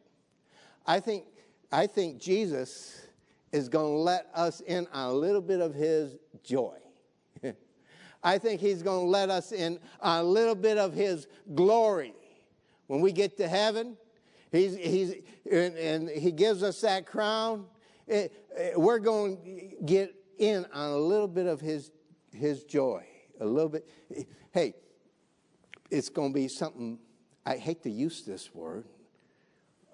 I 0.86 1.00
think, 1.00 1.26
I 1.72 1.88
think 1.88 2.20
Jesus 2.20 3.08
is 3.52 3.70
going 3.70 3.94
to 3.94 3.98
let 3.98 4.28
us 4.34 4.62
in 4.62 4.88
on 4.94 5.10
a 5.10 5.14
little 5.14 5.42
bit 5.42 5.62
of 5.62 5.74
his 5.74 6.18
joy. 6.44 6.78
I 8.24 8.38
think 8.38 8.60
he's 8.60 8.82
going 8.82 9.06
to 9.06 9.10
let 9.10 9.30
us 9.30 9.52
in 9.52 9.80
a 10.02 10.24
little 10.24 10.56
bit 10.56 10.78
of 10.78 10.94
his 10.94 11.28
glory. 11.54 12.14
When 12.88 13.00
we 13.00 13.12
get 13.12 13.38
to 13.38 13.48
heaven, 13.48 13.96
he's, 14.52 14.76
he's, 14.76 15.14
and, 15.50 15.78
and 15.78 16.10
he 16.10 16.32
gives 16.32 16.64
us 16.64 16.82
that 16.82 17.06
crown. 17.06 17.66
It, 18.08 18.34
it, 18.58 18.80
we're 18.80 19.00
going 19.00 19.38
to 19.38 19.86
get 19.86 20.16
in 20.38 20.66
on 20.74 20.92
a 20.92 20.98
little 20.98 21.28
bit 21.28 21.46
of 21.46 21.62
his, 21.62 21.92
his 22.32 22.64
joy. 22.64 23.06
A 23.40 23.46
little 23.46 23.70
bit. 23.70 23.88
Hey, 24.52 24.76
it's 25.90 26.10
going 26.10 26.32
to 26.32 26.34
be 26.34 26.48
something, 26.48 27.00
I 27.46 27.58
hate 27.58 27.84
to 27.84 27.90
use 27.90 28.24
this 28.24 28.54
word. 28.54 28.86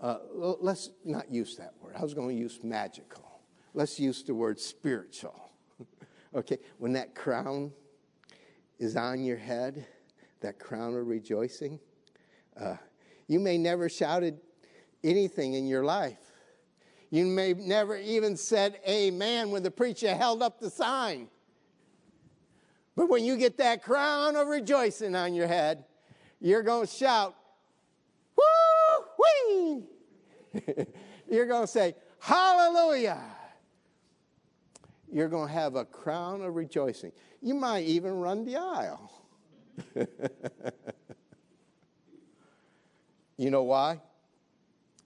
Uh, 0.02 0.18
let's 0.34 0.92
not 1.04 1.30
use 1.30 1.58
that 1.58 1.74
word. 1.82 1.96
I 1.98 2.02
was 2.02 2.14
going 2.14 2.30
to 2.30 2.36
use 2.36 2.60
magical. 2.64 3.42
Let's 3.74 4.00
use 4.00 4.24
the 4.24 4.34
word 4.34 4.60
spiritual. 4.60 5.52
okay, 6.36 6.58
when 6.78 6.94
that 6.94 7.16
crown 7.16 7.72
is 8.80 8.96
on 8.96 9.24
your 9.24 9.38
head, 9.38 9.86
that 10.42 10.58
crown 10.58 10.96
of 10.96 11.08
rejoicing. 11.08 11.80
Uh, 12.60 12.78
you 13.28 13.40
may 13.40 13.58
never 13.58 13.90
shouted 13.90 14.40
anything 15.04 15.54
in 15.54 15.68
your 15.68 15.84
life. 15.84 16.29
You 17.12 17.26
may 17.26 17.54
never 17.54 17.98
even 17.98 18.38
said 18.38 18.80
amen 18.88 19.50
when 19.50 19.64
the 19.64 19.72
preacher 19.72 20.14
held 20.14 20.44
up 20.44 20.60
the 20.60 20.70
sign. 20.70 21.28
But 22.96 23.10
when 23.10 23.24
you 23.24 23.38
get 23.38 23.58
that 23.58 23.84
crown 23.84 24.36
of 24.36 24.48
rejoicing 24.48 25.16
on 25.16 25.34
your 25.34 25.48
head, 25.48 25.86
You're 26.42 26.64
going 26.64 26.88
to 26.88 26.94
shout, 26.94 27.36
woo 28.38 29.06
wee. 29.20 29.84
You're 31.30 31.48
going 31.48 31.64
to 31.64 31.68
say, 31.68 31.96
hallelujah. 32.20 33.22
You're 35.12 35.28
going 35.28 35.48
to 35.48 35.54
have 35.54 35.76
a 35.76 35.84
crown 35.86 36.42
of 36.42 36.56
rejoicing. 36.56 37.12
You 37.42 37.56
might 37.56 37.86
even 37.86 38.14
run 38.14 38.46
the 38.46 38.56
aisle. 38.58 39.12
you 43.38 43.50
know 43.50 43.64
why? 43.64 44.00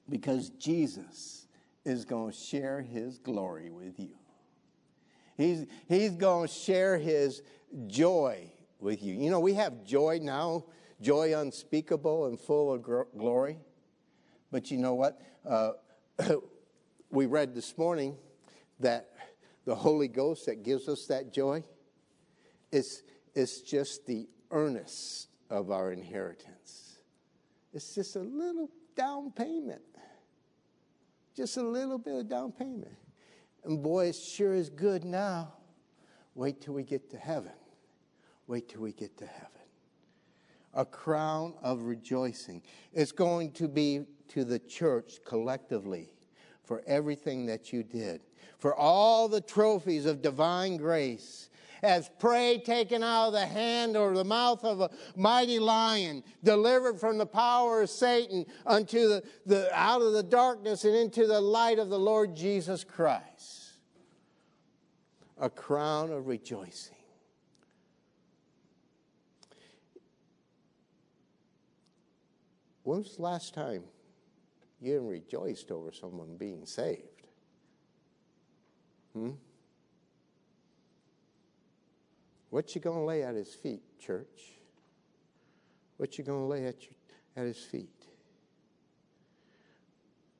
Because 0.10 0.50
Jesus 0.50 1.42
is 1.86 2.06
going 2.06 2.32
to 2.32 2.38
share 2.38 2.82
his 2.82 3.17
glory 3.17 3.69
with 3.69 4.00
you. 4.00 4.15
He's, 5.36 5.65
he's 5.88 6.12
going 6.12 6.48
to 6.48 6.54
share 6.54 6.98
his 6.98 7.41
joy 7.88 8.52
with 8.80 9.02
you. 9.02 9.15
You 9.15 9.32
know, 9.32 9.39
we 9.39 9.54
have 9.56 9.84
joy 9.84 10.19
now, 10.22 10.65
joy 11.02 11.38
unspeakable 11.38 12.28
and 12.28 12.39
full 12.39 12.74
of 12.74 12.84
glory. 13.17 13.58
But 14.52 14.69
you 14.69 14.78
know 14.78 14.93
what? 14.93 15.19
Uh, 15.48 15.72
we 17.10 17.26
read 17.26 17.56
this 17.56 17.78
morning 17.78 18.15
that 18.80 19.10
the 19.65 19.76
Holy 19.76 20.08
Ghost 20.08 20.46
that 20.46 20.63
gives 20.63 20.88
us 20.88 21.06
that 21.08 21.34
joy 21.34 21.63
is, 22.72 23.04
is 23.34 23.62
just 23.62 24.06
the 24.06 24.28
earnest 24.52 25.30
of 25.50 25.72
our 25.72 25.91
inheritance. 25.91 26.98
It's 27.74 27.96
just 27.96 28.15
a 28.15 28.19
little 28.19 28.69
down 28.96 29.32
payment. 29.32 29.82
Just 31.36 31.58
a 31.58 31.63
little 31.63 31.98
bit 31.98 32.15
of 32.15 32.30
down 32.30 32.52
payment. 32.52 32.96
And 33.63 33.82
boy, 33.82 34.08
it 34.08 34.15
sure 34.15 34.54
is 34.54 34.69
good 34.69 35.04
now. 35.04 35.54
Wait 36.36 36.62
till 36.62 36.74
we 36.74 36.84
get 36.84 37.10
to 37.12 37.17
heaven. 37.17 37.52
Wait 38.48 38.69
till 38.69 38.82
we 38.82 38.91
get 38.91 39.17
to 39.17 39.26
heaven. 39.26 39.50
A 40.74 40.86
crown 40.86 41.54
of 41.62 41.84
rejoicing. 41.84 42.62
It's 42.93 43.12
going 43.12 43.52
to 43.54 43.67
be 43.67 44.06
to 44.30 44.43
the 44.43 44.60
church 44.60 45.19
collectively 45.26 46.13
for 46.63 46.82
everything 46.88 47.46
that 47.46 47.72
you 47.72 47.84
did, 47.84 48.22
for 48.58 48.76
all 48.76 49.28
the 49.28 49.41
trophies 49.41 50.06
of 50.06 50.22
divine 50.22 50.78
grace 50.78 51.50
as 51.84 52.10
prey 52.17 52.60
taken 52.60 53.04
out 53.04 53.28
of 53.28 53.34
the 53.34 53.46
hand 53.46 53.98
or 53.98 54.13
the 54.13 54.24
mouth 54.24 54.63
of 54.63 54.80
a 54.80 54.89
mighty 55.17 55.60
lion, 55.60 56.24
delivered 56.43 56.98
from 56.98 57.17
the 57.17 57.26
power 57.26 57.82
of 57.82 57.89
Satan 57.89 58.46
unto 58.65 59.10
the, 59.10 59.24
the 59.46 59.69
out 59.78 60.02
of 60.02 60.13
the 60.13 60.24
darkness 60.24 60.86
and 60.86 60.96
into 60.96 61.28
the 61.28 61.41
light 61.41 61.80
of 61.80 61.89
the 61.89 62.00
Lord 62.00 62.36
Jesus 62.36 62.86
Christ. 62.86 63.74
A 65.38 65.50
crown 65.50 66.12
of 66.12 66.28
rejoicing. 66.28 66.96
When 72.84 73.00
was 73.00 73.17
the 73.17 73.24
last 73.24 73.54
time 73.54 73.84
you 74.80 74.96
even 74.96 75.08
rejoiced 75.08 75.69
over 75.69 75.91
someone 75.91 76.38
being 76.38 76.65
saved? 76.65 77.28
Hmm? 79.13 79.32
What 82.54 82.76
you 82.76 82.82
going 82.82 83.00
to 83.00 83.04
lay 83.04 83.24
at 83.24 83.34
his 83.34 83.52
feet, 83.52 83.82
church? 84.00 84.60
What 85.98 86.20
you 86.20 86.24
going 86.24 86.42
to 86.42 86.46
lay 86.46 86.68
at, 86.68 86.84
your, 86.84 86.92
at 87.36 87.48
his 87.48 87.58
feet? 87.58 87.89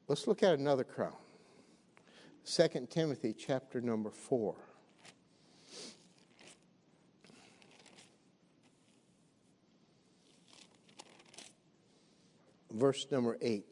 Let's 0.08 0.28
look 0.28 0.43
at 0.43 0.60
another 0.60 0.84
crown. 0.84 1.15
2 2.45 2.88
Timothy 2.91 3.34
chapter 3.34 3.82
number 3.82 4.12
4. 4.12 4.54
Verse 12.73 13.08
number 13.10 13.39
8. 13.41 13.65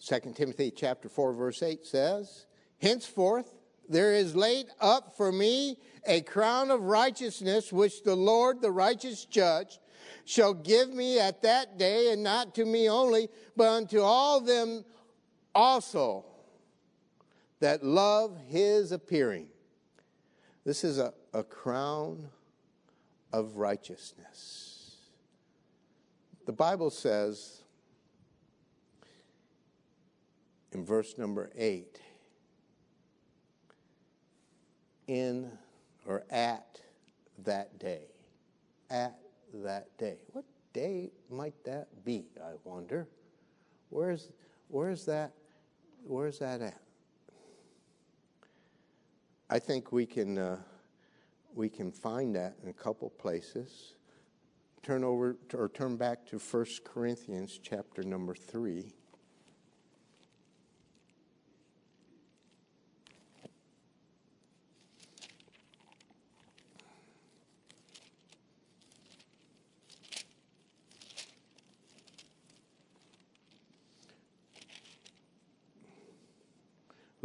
2 0.00 0.32
Timothy 0.34 0.70
chapter 0.74 1.10
4 1.10 1.34
verse 1.34 1.62
8 1.62 1.84
says, 1.84 2.46
Henceforth 2.80 3.55
there 3.88 4.14
is 4.14 4.34
laid 4.34 4.66
up 4.80 5.16
for 5.16 5.32
me 5.32 5.76
a 6.06 6.20
crown 6.20 6.70
of 6.70 6.82
righteousness, 6.82 7.72
which 7.72 8.02
the 8.02 8.14
Lord, 8.14 8.60
the 8.60 8.70
righteous 8.70 9.24
judge, 9.24 9.80
shall 10.24 10.54
give 10.54 10.92
me 10.92 11.18
at 11.18 11.42
that 11.42 11.78
day, 11.78 12.12
and 12.12 12.22
not 12.22 12.54
to 12.56 12.64
me 12.64 12.88
only, 12.88 13.28
but 13.56 13.68
unto 13.68 14.00
all 14.00 14.40
them 14.40 14.84
also 15.54 16.24
that 17.60 17.84
love 17.84 18.36
his 18.48 18.92
appearing. 18.92 19.48
This 20.64 20.84
is 20.84 20.98
a, 20.98 21.14
a 21.32 21.42
crown 21.42 22.28
of 23.32 23.56
righteousness. 23.56 24.96
The 26.44 26.52
Bible 26.52 26.90
says 26.90 27.62
in 30.72 30.84
verse 30.84 31.18
number 31.18 31.50
8 31.56 32.00
in 35.06 35.50
or 36.06 36.24
at 36.30 36.80
that 37.44 37.78
day. 37.78 38.02
At 38.90 39.18
that 39.52 39.96
day. 39.98 40.18
What 40.32 40.44
day 40.72 41.10
might 41.30 41.54
that 41.64 41.88
be, 42.04 42.26
I 42.42 42.52
wonder? 42.64 43.08
Where's, 43.90 44.30
where's, 44.68 45.04
that, 45.06 45.32
where's 46.06 46.38
that 46.38 46.60
at? 46.60 46.80
I 49.48 49.58
think 49.58 49.92
we 49.92 50.06
can, 50.06 50.38
uh, 50.38 50.58
we 51.54 51.68
can 51.68 51.92
find 51.92 52.34
that 52.34 52.56
in 52.62 52.68
a 52.68 52.72
couple 52.72 53.10
places. 53.10 53.94
Turn 54.82 55.04
over 55.04 55.36
to, 55.48 55.56
or 55.56 55.68
turn 55.68 55.96
back 55.96 56.26
to 56.26 56.38
1 56.38 56.66
Corinthians 56.84 57.58
chapter 57.62 58.02
number 58.02 58.34
3. 58.34 58.92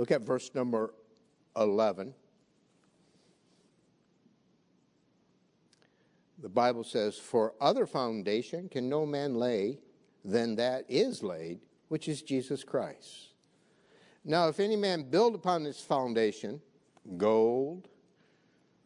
Look 0.01 0.09
at 0.09 0.23
verse 0.23 0.49
number 0.55 0.95
11. 1.55 2.15
The 6.41 6.49
Bible 6.49 6.83
says, 6.83 7.19
For 7.19 7.53
other 7.61 7.85
foundation 7.85 8.67
can 8.67 8.89
no 8.89 9.05
man 9.05 9.35
lay 9.35 9.77
than 10.25 10.55
that 10.55 10.85
is 10.89 11.21
laid, 11.21 11.59
which 11.89 12.07
is 12.07 12.23
Jesus 12.23 12.63
Christ. 12.63 13.35
Now, 14.25 14.47
if 14.47 14.59
any 14.59 14.75
man 14.75 15.03
build 15.03 15.35
upon 15.35 15.63
this 15.63 15.79
foundation 15.79 16.61
gold, 17.15 17.87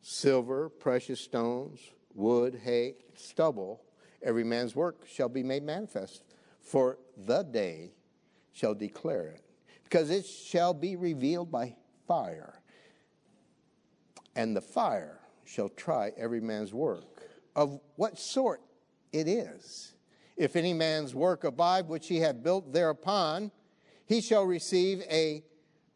silver, 0.02 0.68
precious 0.68 1.22
stones, 1.22 1.80
wood, 2.14 2.60
hay, 2.62 2.96
stubble, 3.14 3.82
every 4.22 4.44
man's 4.44 4.76
work 4.76 5.08
shall 5.08 5.30
be 5.30 5.44
made 5.44 5.64
manifest, 5.64 6.26
for 6.60 6.98
the 7.16 7.44
day 7.44 7.94
shall 8.52 8.74
declare 8.76 9.28
it 9.28 9.45
because 9.86 10.10
it 10.10 10.26
shall 10.26 10.74
be 10.74 10.96
revealed 10.96 11.50
by 11.50 11.76
fire. 12.08 12.62
And 14.36 14.56
the 14.56 14.62
fire 14.62 15.22
shall 15.46 15.70
try 15.70 16.12
every 16.18 16.42
man's 16.42 16.74
work, 16.74 17.22
of 17.56 17.80
what 17.96 18.20
sort 18.20 18.62
it 19.14 19.28
is. 19.28 19.94
If 20.36 20.58
any 20.58 20.74
man's 20.74 21.16
work 21.16 21.46
abide 21.46 21.88
which 21.88 22.08
he 22.08 22.18
hath 22.20 22.44
built 22.44 22.74
thereupon, 22.74 23.52
he 24.06 24.20
shall 24.20 24.44
receive 24.44 25.02
a 25.10 25.44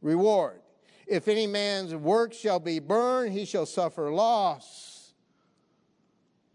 reward. 0.02 0.62
If 1.06 1.28
any 1.28 1.48
man's 1.48 1.94
work 1.94 2.34
shall 2.34 2.60
be 2.60 2.80
burned, 2.80 3.34
he 3.34 3.44
shall 3.44 3.66
suffer 3.66 4.12
loss. 4.12 5.14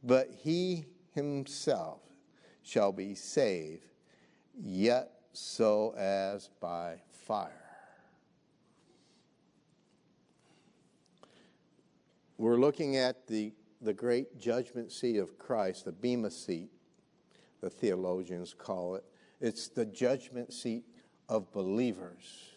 But 0.03 0.31
he 0.31 0.87
himself 1.15 2.01
shall 2.63 2.93
be 2.93 3.15
saved, 3.15 3.85
yet 4.59 5.11
so 5.37 5.95
as 5.97 6.49
by 6.61 6.97
fire. 7.27 7.51
We're 12.39 12.59
looking 12.59 12.97
at 12.97 13.27
the, 13.27 13.53
the 13.81 13.93
great 13.93 14.39
judgment 14.39 14.93
seat 14.93 15.19
of 15.19 15.39
Christ, 15.39 15.85
the 15.85 15.93
Bema 15.93 16.31
seat, 16.31 16.71
the 17.61 17.71
theologians 17.71 18.55
call 18.57 18.97
it. 18.97 19.05
It's 19.41 19.69
the 19.69 19.87
judgment 19.87 20.53
seat 20.53 20.85
of 21.29 21.53
believers 21.53 22.51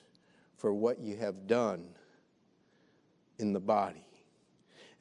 for 0.55 0.73
what 0.73 0.99
you 0.99 1.17
have 1.17 1.47
done 1.47 1.86
in 3.39 3.53
the 3.53 3.59
body. 3.59 4.05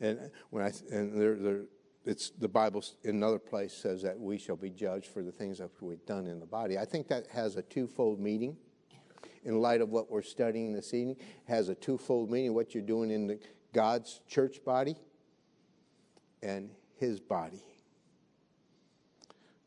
And 0.01 0.31
when 0.51 0.63
I 0.63 0.73
and 0.93 1.21
there, 1.21 1.35
there, 1.37 1.63
it's 2.07 2.31
the 2.31 2.49
Bible 2.49 2.85
in 3.03 3.17
another 3.17 3.39
place 3.39 3.75
says 3.75 4.03
that 4.03 4.19
we 4.19 4.39
shall 4.39 4.57
be 4.57 4.71
judged 4.71 5.07
for 5.07 5.23
the 5.23 5.33
things 5.33 5.59
that 5.59 5.71
we've 5.81 6.05
done 6.07 6.27
in 6.27 6.39
the 6.39 6.47
body. 6.47 6.79
I 6.79 6.85
think 6.85 7.09
that 7.09 7.27
has 7.29 7.57
a 7.57 7.63
twofold 7.63 8.21
meaning 8.21 8.57
in 9.45 9.61
light 9.61 9.81
of 9.81 9.91
what 9.91 10.11
we're 10.11 10.23
studying 10.23 10.73
this 10.73 10.95
evening, 10.95 11.17
has 11.47 11.69
a 11.69 11.75
twofold 11.75 12.31
meaning 12.31 12.55
what 12.55 12.75
you're 12.75 12.83
doing 12.83 13.11
in 13.11 13.27
the, 13.27 13.39
God's 13.73 14.21
church 14.29 14.65
body 14.65 14.97
and 16.43 16.71
his 16.97 17.21
body. 17.21 17.63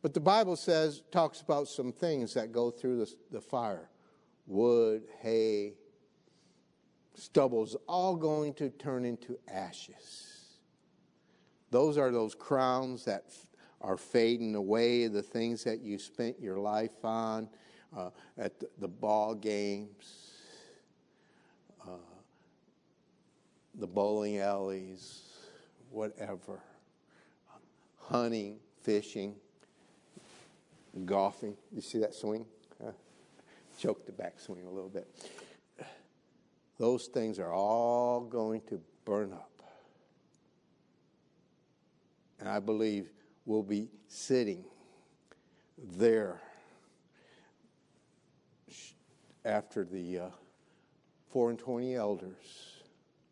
But 0.01 0.13
the 0.13 0.19
Bible 0.19 0.55
says, 0.55 1.03
talks 1.11 1.41
about 1.41 1.67
some 1.67 1.91
things 1.91 2.33
that 2.33 2.51
go 2.51 2.71
through 2.71 2.99
the, 2.99 3.13
the 3.31 3.41
fire 3.41 3.89
wood, 4.47 5.03
hay, 5.21 5.73
stubble's 7.13 7.75
all 7.87 8.15
going 8.15 8.53
to 8.55 8.69
turn 8.69 9.05
into 9.05 9.37
ashes. 9.47 10.38
Those 11.71 11.97
are 11.97 12.11
those 12.11 12.35
crowns 12.35 13.05
that 13.05 13.25
are 13.81 13.97
fading 13.97 14.55
away, 14.55 15.07
the 15.07 15.21
things 15.21 15.63
that 15.63 15.81
you 15.81 15.97
spent 15.97 16.39
your 16.39 16.57
life 16.57 17.03
on 17.03 17.47
uh, 17.95 18.09
at 18.37 18.53
the, 18.79 18.87
ball 18.87 19.35
games, 19.35 20.33
uh, 21.83 21.91
the 23.75 23.87
bowling 23.87 24.39
alleys, 24.39 25.21
whatever, 25.91 26.59
hunting, 27.97 28.57
fishing, 28.81 29.35
golfing. 31.05 31.55
You 31.73 31.81
see 31.81 31.99
that 31.99 32.13
swing? 32.13 32.45
Choked 33.79 34.05
the 34.05 34.11
backswing 34.11 34.65
a 34.65 34.69
little 34.69 34.89
bit. 34.89 35.07
Those 36.77 37.07
things 37.07 37.39
are 37.39 37.53
all 37.53 38.21
going 38.21 38.61
to 38.69 38.81
burn 39.05 39.33
up. 39.33 39.48
And 42.39 42.47
I 42.47 42.59
believe 42.59 43.09
we'll 43.45 43.63
be 43.63 43.89
sitting 44.07 44.63
there 45.77 46.41
after 49.43 49.83
the 49.83 50.19
uh, 50.19 50.29
four 51.31 51.49
and 51.49 51.59
twenty 51.59 51.95
elders, 51.95 52.81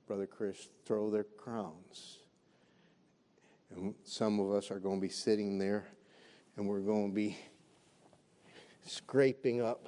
Brother 0.07 0.25
Chris, 0.25 0.69
throw 0.85 1.09
their 1.09 1.23
crowns. 1.23 2.19
And 3.75 3.93
some 4.03 4.39
of 4.39 4.51
us 4.51 4.71
are 4.71 4.79
going 4.79 4.97
to 4.97 5.01
be 5.01 5.11
sitting 5.11 5.57
there 5.57 5.85
and 6.55 6.67
we're 6.67 6.79
going 6.79 7.09
to 7.09 7.15
be 7.15 7.37
scraping 8.85 9.61
up 9.61 9.85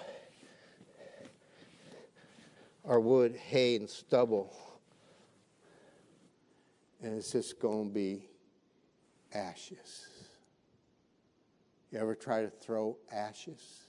our 2.85 2.99
wood, 2.99 3.35
hay, 3.35 3.75
and 3.75 3.89
stubble. 3.89 4.55
And 7.01 7.17
it's 7.17 7.31
just 7.31 7.59
going 7.59 7.87
to 7.87 7.93
be 7.93 8.28
ashes. 9.33 10.07
You 11.91 11.99
ever 11.99 12.15
try 12.15 12.41
to 12.41 12.49
throw 12.49 12.97
ashes? 13.11 13.83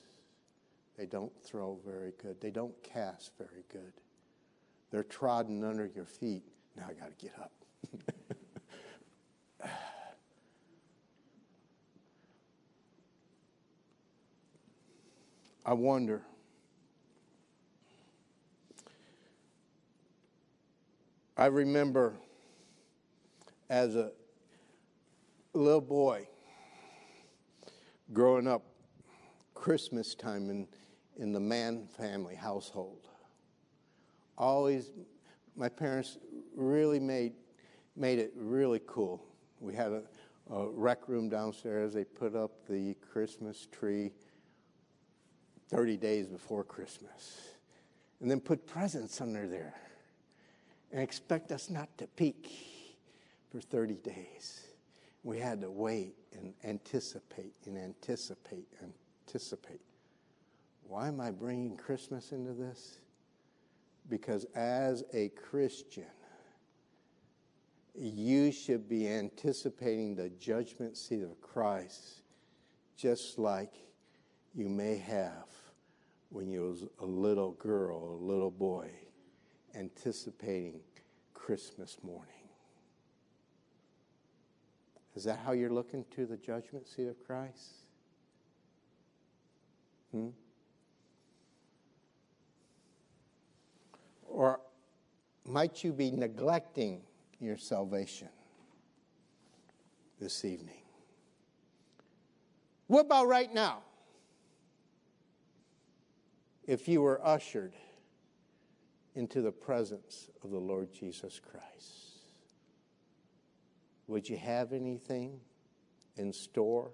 They 0.97 1.07
don't 1.07 1.33
throw 1.45 1.79
very 1.87 2.13
good. 2.23 2.41
They 2.41 2.51
don't 2.51 2.75
cast 2.83 3.33
very 3.39 3.65
good. 3.73 3.93
They're 4.91 5.03
trodden 5.03 5.65
under 5.65 5.91
your 5.95 6.07
feet. 6.07 6.45
Now 6.77 6.87
I 6.89 6.95
got 6.95 7.19
to 7.19 7.25
get 7.25 7.35
up. 7.39 7.53
I 15.67 15.73
wonder 15.75 16.23
I 21.41 21.47
remember 21.47 22.17
as 23.71 23.97
a 23.97 24.13
little 25.59 25.81
boy 25.81 26.27
growing 28.13 28.47
up 28.47 28.63
Christmas 29.55 30.15
time 30.15 30.49
in, 30.49 30.67
in 31.17 31.33
the 31.33 31.41
Mann 31.41 31.87
family 31.97 32.35
household. 32.35 33.09
Always, 34.39 34.93
my 35.57 35.69
parents 35.69 36.19
really 36.55 37.01
made, 37.01 37.33
made 37.97 38.19
it 38.19 38.33
really 38.37 38.81
cool. 38.87 39.23
We 39.61 39.75
had 39.75 39.93
a, 39.93 40.03
a 40.51 40.71
rec 40.71 41.09
room 41.09 41.29
downstairs. 41.29 41.93
They 41.93 42.05
put 42.05 42.35
up 42.35 42.67
the 42.69 42.95
Christmas 43.13 43.67
tree 43.71 44.13
30 45.69 45.97
days 45.97 46.27
before 46.29 46.65
Christmas 46.65 47.55
and 48.21 48.31
then 48.31 48.41
put 48.41 48.67
presents 48.67 49.21
under 49.21 49.47
there 49.47 49.75
and 50.93 51.01
expect 51.01 51.53
us 51.53 51.71
not 51.71 51.89
to 51.99 52.07
peek 52.07 52.51
for 53.51 53.61
30 53.61 53.95
days. 53.95 54.70
We 55.23 55.39
had 55.39 55.61
to 55.61 55.71
wait 55.71 56.15
and 56.33 56.55
anticipate 56.65 57.55
and 57.67 57.77
anticipate 57.77 58.69
and 58.81 58.93
anticipate. 59.27 59.81
Why 60.85 61.09
am 61.09 61.21
I 61.21 61.31
bringing 61.31 61.77
Christmas 61.77 62.33
into 62.33 62.53
this? 62.53 62.99
Because 64.09 64.45
as 64.55 65.05
a 65.13 65.29
Christian, 65.31 66.05
you 67.95 68.51
should 68.51 68.89
be 68.89 69.09
anticipating 69.09 70.15
the 70.15 70.31
judgment 70.31 70.97
seat 70.97 71.23
of 71.23 71.41
Christ 71.41 72.23
just 72.97 73.39
like 73.39 73.75
you 74.55 74.69
may 74.69 74.97
have 74.97 75.47
when 76.31 76.51
you 76.51 76.63
was 76.63 76.85
a 77.01 77.07
little 77.07 77.53
girl, 77.53 78.15
a 78.21 78.25
little 78.25 78.51
boy 78.51 78.91
anticipating 79.75 80.81
Christmas 81.35 81.99
morning. 82.03 82.40
Is 85.21 85.25
that 85.25 85.41
how 85.45 85.53
you're 85.53 85.69
looking 85.69 86.07
to 86.17 86.25
the 86.25 86.39
judgment 86.39 86.89
seat 86.89 87.07
of 87.07 87.23
Christ? 87.27 87.75
Hmm? 90.13 90.29
Or 94.27 94.61
might 95.45 95.85
you 95.85 95.93
be 95.93 96.11
neglecting 96.11 97.03
your 97.39 97.59
salvation 97.59 98.31
this 100.19 100.43
evening? 100.47 100.81
What 102.87 103.05
about 103.05 103.29
right 103.29 103.53
now? 103.53 103.83
If 106.67 106.89
you 106.89 107.03
were 107.03 107.21
ushered 107.23 107.75
into 109.15 109.43
the 109.43 109.53
presence 109.53 110.31
of 110.43 110.51
the 110.51 110.59
Lord 110.59 110.91
Jesus 110.95 111.39
Christ. 111.39 112.10
Would 114.11 114.29
you 114.29 114.37
have 114.39 114.73
anything 114.73 115.39
in 116.17 116.33
store 116.33 116.91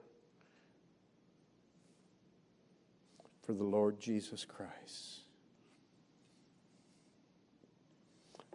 for 3.43 3.55
the 3.55 3.65
Lord 3.65 3.99
Jesus 3.99 4.45
Christ? 4.45 5.23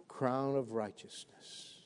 Crown 0.06 0.54
of 0.54 0.70
righteousness. 0.70 1.78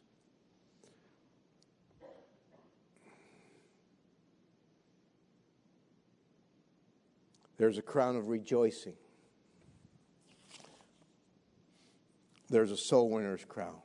There's 7.57 7.79
a 7.79 7.83
crown 7.83 8.17
of 8.17 8.29
rejoicing. 8.29 8.97
There's 12.51 12.71
a 12.71 12.77
soul 12.77 13.09
winner's 13.09 13.47
crown. 13.47 13.81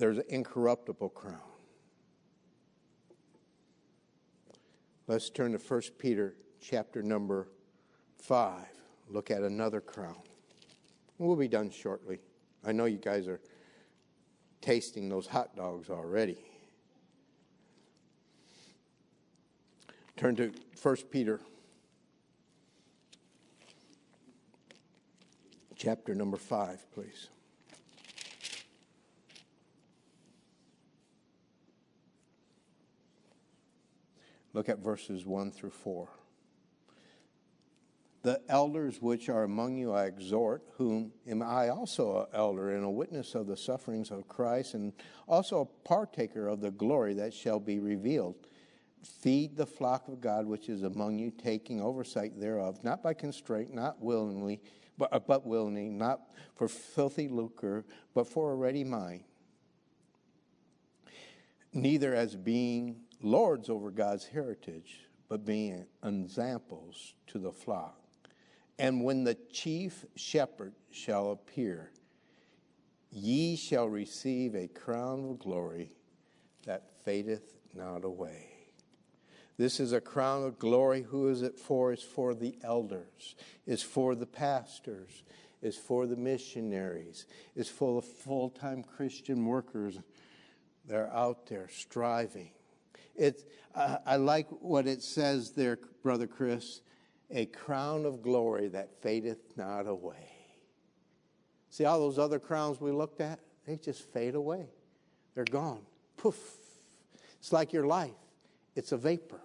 There's 0.00 0.16
an 0.16 0.24
incorruptible 0.30 1.10
crown. 1.10 1.36
Let's 5.06 5.28
turn 5.28 5.52
to 5.52 5.58
1 5.58 5.82
Peter 5.98 6.36
chapter 6.58 7.02
number 7.02 7.48
5. 8.16 8.64
Look 9.10 9.30
at 9.30 9.42
another 9.42 9.82
crown. 9.82 10.16
We'll 11.18 11.36
be 11.36 11.48
done 11.48 11.68
shortly. 11.68 12.18
I 12.64 12.72
know 12.72 12.86
you 12.86 12.96
guys 12.96 13.28
are 13.28 13.42
tasting 14.62 15.10
those 15.10 15.26
hot 15.26 15.54
dogs 15.54 15.90
already. 15.90 16.38
Turn 20.16 20.34
to 20.36 20.50
1 20.82 20.96
Peter 21.10 21.42
chapter 25.76 26.14
number 26.14 26.38
5, 26.38 26.90
please. 26.90 27.28
Look 34.52 34.68
at 34.68 34.78
verses 34.78 35.24
1 35.24 35.52
through 35.52 35.70
4. 35.70 36.08
The 38.22 38.40
elders 38.48 39.00
which 39.00 39.28
are 39.28 39.44
among 39.44 39.76
you 39.76 39.92
I 39.92 40.04
exhort, 40.04 40.62
whom 40.76 41.12
am 41.26 41.42
I 41.42 41.70
also 41.70 42.20
an 42.20 42.26
elder 42.34 42.74
and 42.74 42.84
a 42.84 42.90
witness 42.90 43.34
of 43.34 43.46
the 43.46 43.56
sufferings 43.56 44.10
of 44.10 44.28
Christ, 44.28 44.74
and 44.74 44.92
also 45.26 45.60
a 45.60 45.88
partaker 45.88 46.46
of 46.46 46.60
the 46.60 46.70
glory 46.70 47.14
that 47.14 47.32
shall 47.32 47.58
be 47.58 47.78
revealed. 47.78 48.34
Feed 49.02 49.56
the 49.56 49.64
flock 49.64 50.08
of 50.08 50.20
God 50.20 50.44
which 50.44 50.68
is 50.68 50.82
among 50.82 51.18
you, 51.18 51.30
taking 51.30 51.80
oversight 51.80 52.38
thereof, 52.38 52.84
not 52.84 53.02
by 53.02 53.14
constraint, 53.14 53.72
not 53.72 54.02
willingly 54.02 54.60
but, 55.00 55.26
but 55.26 55.46
willingly, 55.46 55.88
not 55.88 56.20
for 56.54 56.68
filthy 56.68 57.26
lucre, 57.26 57.84
but 58.14 58.28
for 58.28 58.52
a 58.52 58.54
ready 58.54 58.84
mind. 58.84 59.24
Neither 61.72 62.14
as 62.14 62.36
being 62.36 62.96
lords 63.22 63.68
over 63.68 63.90
God's 63.90 64.26
heritage, 64.26 65.00
but 65.28 65.44
being 65.44 65.86
examples 66.04 67.14
to 67.28 67.38
the 67.38 67.52
flock. 67.52 68.00
And 68.78 69.04
when 69.04 69.24
the 69.24 69.36
chief 69.52 70.06
shepherd 70.16 70.74
shall 70.90 71.32
appear, 71.32 71.92
ye 73.10 73.56
shall 73.56 73.88
receive 73.88 74.54
a 74.54 74.68
crown 74.68 75.30
of 75.30 75.38
glory 75.38 75.92
that 76.64 76.90
fadeth 77.04 77.58
not 77.74 78.04
away. 78.04 78.46
This 79.58 79.78
is 79.78 79.92
a 79.92 80.00
crown 80.00 80.44
of 80.44 80.58
glory. 80.58 81.02
Who 81.02 81.28
is 81.28 81.42
it 81.42 81.58
for? 81.58 81.92
It's 81.92 82.02
for 82.02 82.34
the 82.34 82.56
elders, 82.64 83.34
it's 83.66 83.82
for 83.82 84.14
the 84.14 84.26
pastors, 84.26 85.22
it's 85.60 85.76
for 85.76 86.06
the 86.06 86.16
missionaries, 86.16 87.26
it's 87.54 87.68
for 87.68 88.00
the 88.00 88.06
full 88.06 88.48
time 88.48 88.82
Christian 88.82 89.44
workers 89.44 89.98
that 90.86 90.96
are 90.96 91.12
out 91.12 91.46
there 91.46 91.68
striving. 91.68 92.52
It's, 93.14 93.44
uh, 93.74 93.98
I 94.06 94.16
like 94.16 94.48
what 94.60 94.86
it 94.86 95.02
says 95.02 95.52
there, 95.52 95.78
Brother 96.02 96.26
Chris 96.26 96.80
a 97.30 97.46
crown 97.46 98.04
of 98.04 98.22
glory 98.22 98.68
that 98.68 99.00
fadeth 99.02 99.56
not 99.56 99.86
away. 99.86 100.32
See 101.70 101.84
all 101.84 102.00
those 102.00 102.18
other 102.18 102.38
crowns 102.38 102.80
we 102.80 102.90
looked 102.90 103.20
at? 103.20 103.38
They 103.66 103.76
just 103.76 104.12
fade 104.12 104.34
away. 104.34 104.66
They're 105.34 105.44
gone. 105.44 105.82
Poof. 106.16 106.36
It's 107.38 107.52
like 107.52 107.72
your 107.72 107.86
life. 107.86 108.10
It's 108.74 108.92
a 108.92 108.96
vapor. 108.96 109.40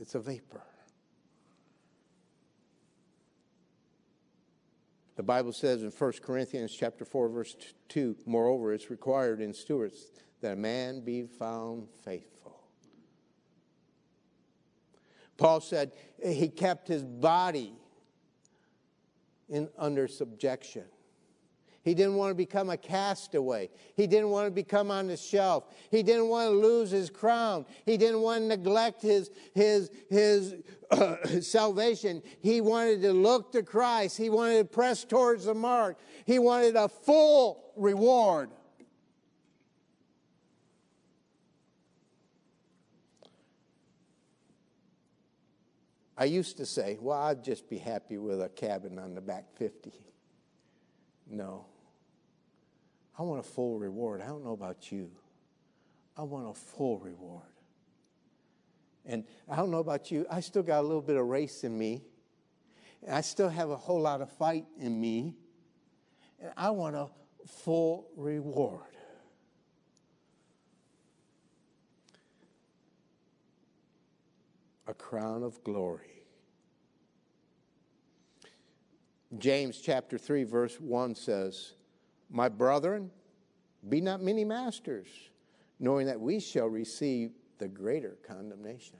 It's 0.00 0.14
a 0.14 0.20
vapor. 0.20 0.62
The 5.16 5.22
Bible 5.22 5.52
says 5.52 5.82
in 5.82 5.90
1 5.90 6.12
Corinthians 6.22 6.74
chapter 6.74 7.04
4 7.04 7.28
verse 7.28 7.56
2, 7.88 8.16
moreover 8.26 8.72
it's 8.72 8.90
required 8.90 9.40
in 9.40 9.52
stewards 9.52 10.10
that 10.40 10.54
a 10.54 10.56
man 10.56 11.00
be 11.00 11.24
found 11.24 11.88
faithful. 12.04 12.60
Paul 15.36 15.60
said 15.60 15.92
he 16.24 16.48
kept 16.48 16.88
his 16.88 17.02
body 17.02 17.74
in 19.48 19.68
under 19.76 20.08
subjection. 20.08 20.84
He 21.82 21.94
didn't 21.94 22.14
want 22.14 22.30
to 22.30 22.34
become 22.34 22.70
a 22.70 22.76
castaway. 22.76 23.68
He 23.96 24.06
didn't 24.06 24.30
want 24.30 24.46
to 24.46 24.52
become 24.52 24.90
on 24.92 25.08
the 25.08 25.16
shelf. 25.16 25.64
He 25.90 26.04
didn't 26.04 26.28
want 26.28 26.50
to 26.50 26.56
lose 26.56 26.90
his 26.90 27.10
crown. 27.10 27.66
He 27.84 27.96
didn't 27.96 28.20
want 28.20 28.42
to 28.42 28.46
neglect 28.46 29.02
his, 29.02 29.30
his, 29.52 29.90
his 30.08 30.54
uh, 30.92 31.16
salvation. 31.40 32.22
He 32.40 32.60
wanted 32.60 33.02
to 33.02 33.12
look 33.12 33.50
to 33.52 33.64
Christ. 33.64 34.16
He 34.16 34.30
wanted 34.30 34.58
to 34.58 34.64
press 34.64 35.04
towards 35.04 35.46
the 35.46 35.54
mark. 35.54 35.98
He 36.24 36.38
wanted 36.38 36.76
a 36.76 36.88
full 36.88 37.72
reward. 37.76 38.50
I 46.16 46.26
used 46.26 46.58
to 46.58 46.66
say, 46.66 46.98
well, 47.00 47.20
I'd 47.20 47.42
just 47.42 47.68
be 47.68 47.78
happy 47.78 48.18
with 48.18 48.40
a 48.40 48.48
cabin 48.48 49.00
on 49.00 49.16
the 49.16 49.20
back 49.20 49.46
50. 49.56 49.92
No. 51.28 51.66
I 53.18 53.22
want 53.22 53.40
a 53.40 53.42
full 53.42 53.78
reward. 53.78 54.22
I 54.22 54.26
don't 54.26 54.44
know 54.44 54.52
about 54.52 54.90
you. 54.90 55.10
I 56.16 56.22
want 56.22 56.48
a 56.48 56.54
full 56.54 56.98
reward. 56.98 57.42
And 59.04 59.24
I 59.48 59.56
don't 59.56 59.70
know 59.70 59.78
about 59.78 60.10
you, 60.10 60.26
I 60.30 60.40
still 60.40 60.62
got 60.62 60.80
a 60.80 60.86
little 60.86 61.02
bit 61.02 61.16
of 61.16 61.26
race 61.26 61.64
in 61.64 61.76
me. 61.76 62.02
And 63.04 63.14
I 63.14 63.20
still 63.20 63.48
have 63.48 63.70
a 63.70 63.76
whole 63.76 64.00
lot 64.00 64.20
of 64.20 64.30
fight 64.30 64.64
in 64.78 65.00
me. 65.00 65.34
And 66.40 66.52
I 66.56 66.70
want 66.70 66.94
a 66.94 67.08
full 67.46 68.08
reward. 68.16 68.80
A 74.86 74.94
crown 74.94 75.42
of 75.42 75.62
glory. 75.64 76.22
James 79.38 79.78
chapter 79.78 80.18
3, 80.18 80.44
verse 80.44 80.78
1 80.78 81.14
says, 81.14 81.72
my 82.32 82.48
brethren, 82.48 83.10
be 83.88 84.00
not 84.00 84.22
many 84.22 84.44
masters, 84.44 85.08
knowing 85.78 86.06
that 86.06 86.18
we 86.20 86.40
shall 86.40 86.66
receive 86.66 87.32
the 87.58 87.68
greater 87.68 88.16
condemnation. 88.26 88.96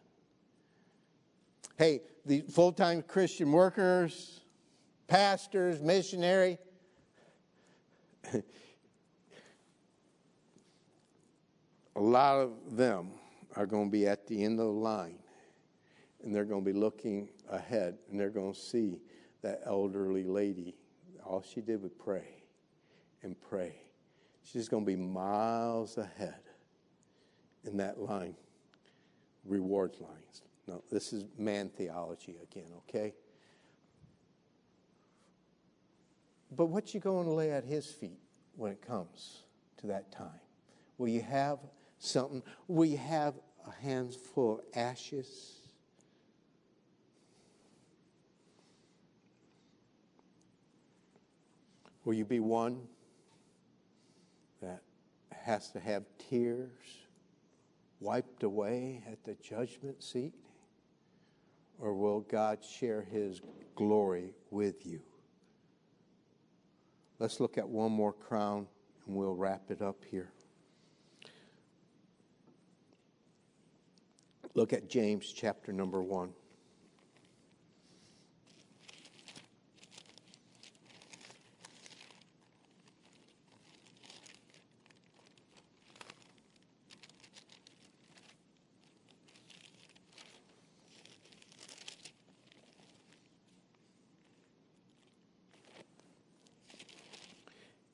Hey, 1.77 2.03
the 2.27 2.43
full 2.43 2.73
time 2.73 3.03
Christian 3.03 3.51
workers, 3.51 4.43
pastors, 5.09 5.81
missionary, 5.81 6.59
a 8.35 8.43
lot 11.97 12.37
of 12.37 12.77
them 12.77 13.11
are 13.57 13.67
going 13.67 13.87
to 13.87 13.91
be 13.91 14.07
at 14.07 14.27
the 14.27 14.45
end 14.45 14.61
of 14.61 14.67
the 14.67 14.73
line 14.73 15.19
and 16.23 16.35
they're 16.35 16.45
going 16.45 16.65
to 16.65 16.73
be 16.73 16.79
looking 16.79 17.29
ahead 17.51 17.99
and 18.11 18.21
they're 18.21 18.31
going 18.31 18.53
to 18.53 18.61
see 18.61 19.01
that 19.41 19.63
elderly 19.67 20.25
lady. 20.25 20.77
All 21.25 21.43
she 21.43 21.61
did 21.61 21.83
was 21.83 21.93
pray 21.99 22.42
and 23.23 23.41
pray. 23.41 23.75
She's 24.43 24.69
going 24.69 24.85
to 24.85 24.87
be 24.87 24.97
miles 24.97 25.99
ahead 25.99 26.41
in 27.65 27.77
that 27.77 28.01
line, 28.01 28.35
rewards 29.45 30.01
lines. 30.01 30.43
No, 30.67 30.83
this 30.91 31.13
is 31.13 31.25
man 31.39 31.69
theology 31.69 32.37
again, 32.43 32.69
okay? 32.89 33.15
But 36.55 36.67
what 36.67 36.93
you 36.93 37.01
going 37.01 37.27
to 37.27 37.33
lay 37.33 37.51
at 37.51 37.65
his 37.65 37.87
feet 37.87 38.19
when 38.57 38.73
it 38.73 38.83
comes 38.87 39.43
to 39.79 39.87
that 39.89 40.13
time? 40.13 40.41
Will 40.99 41.09
you 41.09 41.23
have 41.23 41.59
something? 41.99 42.43
Will 42.69 42.85
you 42.85 42.99
have 42.99 43.35
a 43.67 43.83
handful 43.83 44.55
of 44.55 44.61
ashes? 44.77 45.55
Will 52.05 52.15
you 52.15 52.25
be 52.25 52.41
one 52.41 52.81
has 55.43 55.71
to 55.71 55.81
have 55.81 56.05
tears 56.31 56.71
wiped 58.01 58.43
away 58.43 59.03
at 59.11 59.25
the 59.25 59.35
judgment 59.35 60.03
seat? 60.03 60.35
Or 61.79 61.95
will 61.95 62.21
God 62.21 62.65
share 62.65 63.03
his 63.03 63.41
glory 63.75 64.35
with 64.51 64.87
you? 64.87 65.01
Let's 67.19 67.41
look 67.41 67.59
at 67.59 67.69
one 67.69 67.93
more 67.93 68.13
crown 68.13 68.67
and 69.07 69.17
we'll 69.17 69.35
wrap 69.35 69.71
it 69.71 69.83
up 69.83 70.05
here. 70.11 70.33
Look 74.55 74.73
at 74.73 74.89
James 74.89 75.33
chapter 75.33 75.73
number 75.73 76.03
1. 76.03 76.31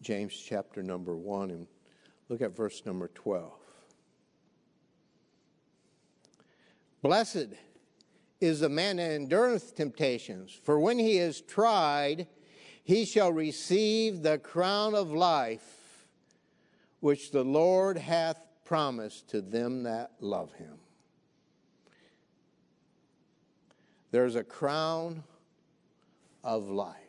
James 0.01 0.34
chapter 0.34 0.82
number 0.82 1.16
1 1.16 1.51
and 1.51 1.66
look 2.28 2.40
at 2.40 2.55
verse 2.55 2.82
number 2.86 3.09
12. 3.09 3.53
Blessed 7.03 7.49
is 8.40 8.61
the 8.61 8.68
man 8.68 8.96
that 8.96 9.11
endureth 9.12 9.74
temptations, 9.74 10.53
for 10.62 10.78
when 10.78 10.99
he 10.99 11.18
is 11.18 11.40
tried, 11.40 12.26
he 12.84 13.05
shall 13.05 13.32
receive 13.32 14.22
the 14.22 14.38
crown 14.38 14.94
of 14.94 15.12
life 15.12 16.07
which 17.01 17.30
the 17.30 17.44
Lord 17.44 17.99
hath 17.99 18.38
promised 18.64 19.28
to 19.30 19.40
them 19.40 19.84
that 19.84 20.12
love 20.20 20.53
him. 20.55 20.78
There's 24.11 24.36
a 24.36 24.44
crown 24.44 25.22
of 26.42 26.68
life. 26.68 27.07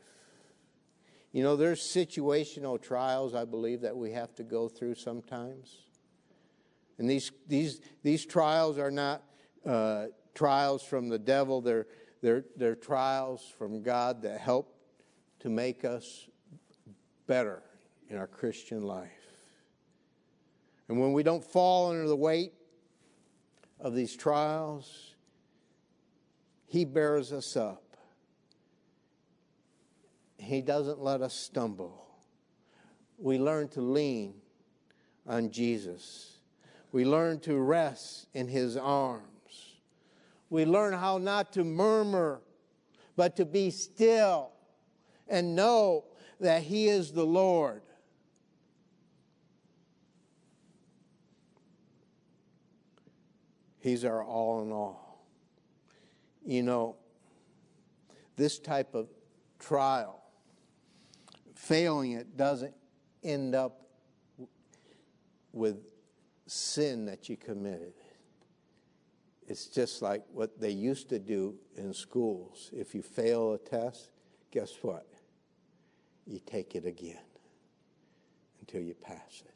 You 1.32 1.44
know, 1.44 1.56
there's 1.56 1.82
situational 1.82 2.82
trials, 2.82 3.36
I 3.36 3.46
believe, 3.46 3.82
that 3.82 3.96
we 3.96 4.12
have 4.12 4.34
to 4.36 4.44
go 4.44 4.68
through 4.68 4.96
sometimes. 4.96 5.78
And 6.98 7.10
these, 7.10 7.32
these, 7.48 7.82
these 8.04 8.26
trials 8.26 8.78
are 8.78 8.92
not 8.92 9.24
uh, 9.66 10.08
trials 10.34 10.84
from 10.84 11.10
the 11.10 11.20
devil, 11.20 11.62
they're, 11.62 11.88
they're, 12.22 12.46
they're 12.56 12.76
trials 12.76 13.46
from 13.58 13.84
God 13.84 14.24
that 14.24 14.40
help 14.40 14.76
to 15.40 15.50
make 15.50 15.86
us 15.86 16.28
better 17.28 17.62
in 18.10 18.18
our 18.18 18.28
Christian 18.28 18.82
life. 18.82 19.12
And 20.88 21.00
when 21.00 21.14
we 21.14 21.24
don't 21.24 21.44
fall 21.44 21.92
under 21.92 22.08
the 22.08 22.16
weight 22.16 22.54
of 23.80 23.94
these 23.94 24.16
trials, 24.16 25.16
He 26.66 26.84
bears 26.84 27.32
us 27.32 27.56
up. 27.56 27.89
He 30.50 30.62
doesn't 30.62 31.00
let 31.00 31.22
us 31.22 31.36
stumble. 31.36 32.08
We 33.20 33.38
learn 33.38 33.68
to 33.70 33.82
lean 33.82 34.34
on 35.28 35.52
Jesus. 35.52 36.40
We 36.92 37.06
learn 37.06 37.40
to 37.42 37.56
rest 37.56 38.26
in 38.34 38.48
His 38.48 38.76
arms. 38.76 39.76
We 40.50 40.66
learn 40.66 40.94
how 40.94 41.20
not 41.20 41.54
to 41.54 41.64
murmur, 41.64 42.42
but 43.16 43.36
to 43.36 43.46
be 43.46 43.70
still 43.70 44.50
and 45.28 45.56
know 45.56 46.06
that 46.40 46.64
He 46.64 46.88
is 46.88 47.12
the 47.12 47.26
Lord. 47.26 47.84
He's 53.78 54.04
our 54.04 54.24
all 54.24 54.64
in 54.64 54.72
all. 54.72 55.24
You 56.44 56.64
know, 56.64 56.96
this 58.36 58.58
type 58.58 58.96
of 58.96 59.10
trial 59.60 60.19
failing 61.60 62.14
it 62.14 62.38
doesn't 62.38 62.74
end 63.22 63.54
up 63.54 63.82
with 65.52 65.78
sin 66.48 67.06
that 67.06 67.28
you 67.28 67.36
committed. 67.36 67.94
It's 69.46 69.66
just 69.68 70.02
like 70.02 70.24
what 70.32 70.60
they 70.60 70.70
used 70.70 71.10
to 71.10 71.20
do 71.20 71.56
in 71.76 71.94
schools. 71.94 72.70
If 72.72 72.96
you 72.96 73.02
fail 73.02 73.54
a 73.54 73.58
test, 73.58 74.10
guess 74.52 74.72
what? 74.82 75.06
You 76.26 76.40
take 76.46 76.76
it 76.76 76.86
again 76.86 77.18
until 78.62 78.82
you 78.82 78.94
pass 78.94 79.44
it. 79.46 79.54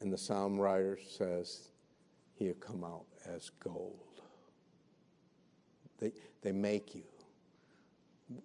And 0.00 0.12
the 0.12 0.18
psalm 0.18 0.58
writer 0.58 0.98
says, 1.08 1.68
He'll 2.34 2.54
come 2.54 2.84
out 2.84 3.06
as 3.24 3.50
gold. 3.60 4.20
They, 5.98 6.12
they 6.42 6.52
make 6.52 6.94
you. 6.94 7.04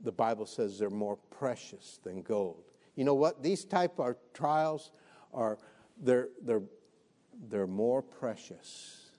The 0.04 0.12
Bible 0.12 0.46
says 0.46 0.78
they're 0.78 0.90
more 0.90 1.18
precious 1.30 2.00
than 2.04 2.22
gold. 2.22 2.64
You 2.96 3.04
know 3.04 3.16
what? 3.16 3.42
These 3.42 3.66
type 3.66 4.00
of 4.00 4.16
trials 4.34 4.92
are 5.34 5.58
they're 6.02 6.30
they're 6.44 6.64
they're 7.50 7.68
more 7.68 8.02
precious 8.02 9.12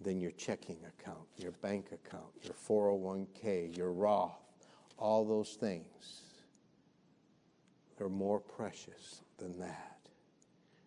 than 0.00 0.20
your 0.20 0.30
checking 0.32 0.78
account, 0.86 1.26
your 1.36 1.52
bank 1.52 1.86
account, 1.92 2.32
your 2.42 2.54
401k, 2.54 3.76
your 3.76 3.92
Roth, 3.92 4.38
all 4.98 5.24
those 5.24 5.54
things. 5.54 6.22
They're 7.96 8.08
more 8.08 8.40
precious 8.40 9.22
than 9.38 9.58
that 9.58 9.96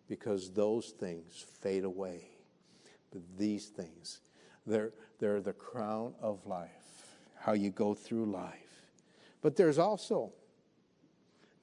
because 0.08 0.50
those 0.50 0.90
things 0.90 1.44
fade 1.60 1.84
away. 1.84 2.28
But 3.12 3.22
these 3.36 3.66
things, 3.66 4.20
they're, 4.66 4.92
they're 5.18 5.40
the 5.40 5.52
crown 5.52 6.14
of 6.20 6.46
life, 6.46 6.70
how 7.40 7.54
you 7.54 7.70
go 7.70 7.94
through 7.94 8.26
life. 8.26 8.92
But 9.42 9.56
there's 9.56 9.78
also 9.78 10.32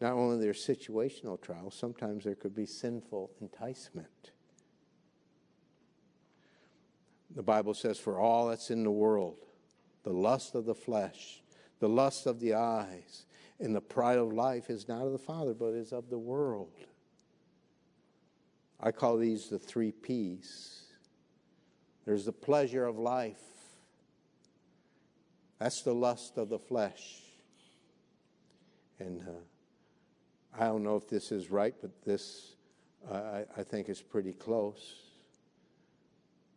not 0.01 0.13
only 0.13 0.38
there's 0.43 0.65
situational 0.65 1.41
trials, 1.41 1.75
sometimes 1.75 2.23
there 2.23 2.36
could 2.36 2.55
be 2.55 2.65
sinful 2.65 3.32
enticement. 3.41 4.32
The 7.36 7.43
Bible 7.43 7.73
says, 7.73 7.97
For 7.99 8.19
all 8.19 8.47
that's 8.47 8.69
in 8.69 8.84
the 8.84 8.91
world, 8.91 9.38
the 10.03 10.13
lust 10.13 10.55
of 10.55 10.65
the 10.65 10.75
flesh, 10.75 11.41
the 11.80 11.89
lust 11.89 12.25
of 12.25 12.39
the 12.39 12.53
eyes, 12.55 13.25
and 13.59 13.75
the 13.75 13.82
pride 13.82 14.17
of 14.17 14.34
life 14.34 14.69
is 14.69 14.88
not 14.88 15.05
of 15.05 15.11
the 15.11 15.17
Father, 15.17 15.53
but 15.53 15.73
is 15.73 15.91
of 15.91 16.09
the 16.09 16.17
world. 16.17 16.71
I 18.80 18.91
call 18.91 19.17
these 19.17 19.49
the 19.49 19.59
three 19.59 19.91
P's. 19.91 20.84
There's 22.05 22.25
the 22.25 22.32
pleasure 22.32 22.86
of 22.86 22.97
life. 22.97 23.41
That's 25.59 25.81
the 25.81 25.93
lust 25.93 26.37
of 26.37 26.49
the 26.49 26.59
flesh. 26.59 27.21
And 28.99 29.21
uh, 29.21 30.59
I 30.59 30.65
don't 30.65 30.83
know 30.83 30.95
if 30.95 31.07
this 31.07 31.31
is 31.31 31.51
right, 31.51 31.73
but 31.81 31.91
this 32.03 32.55
uh, 33.09 33.13
I, 33.13 33.45
I 33.57 33.63
think 33.63 33.89
is 33.89 34.01
pretty 34.01 34.33
close. 34.33 34.95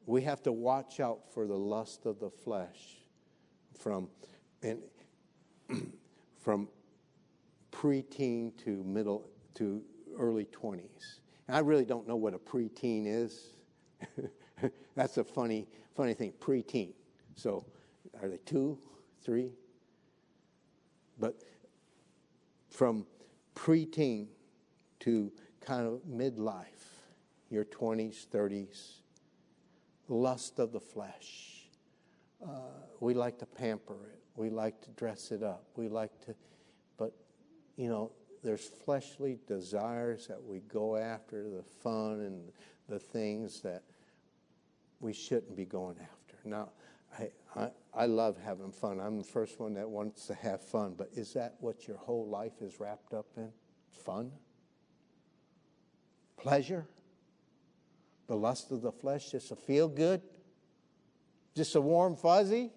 We 0.07 0.23
have 0.23 0.43
to 0.43 0.53
watch 0.53 1.01
out 1.01 1.33
for 1.33 1.47
the 1.47 1.57
lust 1.57 2.07
of 2.07 2.19
the 2.19 2.31
flesh 2.31 2.97
from 3.79 4.09
and 4.63 4.81
from 6.41 6.69
preteen 7.73 8.57
to 8.65 8.83
middle 8.85 9.29
to 9.55 9.83
early 10.19 10.47
20s. 10.47 11.19
And 11.49 11.57
I 11.57 11.61
really 11.61 11.85
don't 11.85 12.07
know 12.07 12.17
what 12.17 12.35
a 12.35 12.39
preteen 12.39 13.07
is. 13.07 13.55
That's 14.95 15.17
a 15.17 15.25
funny, 15.25 15.67
funny 15.95 16.15
thing. 16.15 16.33
Preteen. 16.41 16.93
So, 17.37 17.65
are 18.21 18.29
they 18.29 18.39
two, 18.39 18.79
three? 19.23 19.53
But 21.19 21.37
from 22.71 23.07
preteen 23.55 24.27
to 25.01 25.33
kind 25.61 25.87
of 25.87 26.01
midlife, 26.11 26.65
your 27.51 27.65
20s, 27.65 28.27
30s, 28.27 29.01
lust 30.09 30.59
of 30.59 30.73
the 30.73 30.81
flesh. 30.81 31.67
Uh, 32.43 32.49
we 33.01 33.15
like 33.15 33.39
to 33.39 33.47
pamper 33.47 33.97
it. 34.13 34.21
We 34.37 34.51
like 34.51 34.81
to 34.83 34.91
dress 34.93 35.31
it 35.33 35.43
up. 35.43 35.65
We 35.77 35.89
like 35.89 36.19
to, 36.27 36.35
but, 36.97 37.13
you 37.77 37.89
know, 37.89 38.13
there's 38.43 38.67
fleshly 38.67 39.39
desires 39.47 40.27
that 40.29 40.43
we 40.43 40.61
go 40.61 40.97
after, 40.97 41.43
the 41.43 41.63
fun 41.63 42.21
and 42.21 42.53
the 42.89 42.99
things 42.99 43.61
that 43.61 43.83
we 45.01 45.13
shouldn't 45.13 45.57
be 45.57 45.67
going 45.67 45.97
after. 46.01 46.37
Now, 46.45 46.71
I, 47.19 47.31
I, 47.55 47.71
I 47.93 48.07
love 48.07 48.37
having 48.45 48.71
fun. 48.71 49.01
I'm 49.01 49.19
the 49.19 49.25
first 49.25 49.59
one 49.59 49.75
that 49.75 49.89
wants 49.89 50.27
to 50.27 50.35
have 50.35 50.63
fun, 50.63 50.95
but 50.97 51.11
is 51.15 51.33
that 51.35 51.57
what 51.61 51.89
your 51.89 51.97
whole 51.97 52.29
life 52.29 52.61
is 52.61 52.79
wrapped 52.79 53.13
up 53.13 53.27
in? 53.37 53.51
Fun? 53.91 54.31
Pleasure? 56.37 56.87
The 58.29 58.37
lust 58.37 58.71
of 58.71 58.83
the 58.83 58.93
flesh, 58.93 59.33
just 59.33 59.51
a 59.51 59.57
feel 59.57 59.89
good? 59.89 60.23
Just 61.57 61.75
a 61.75 61.81
warm 61.81 62.17
fuzzy? 62.17 62.71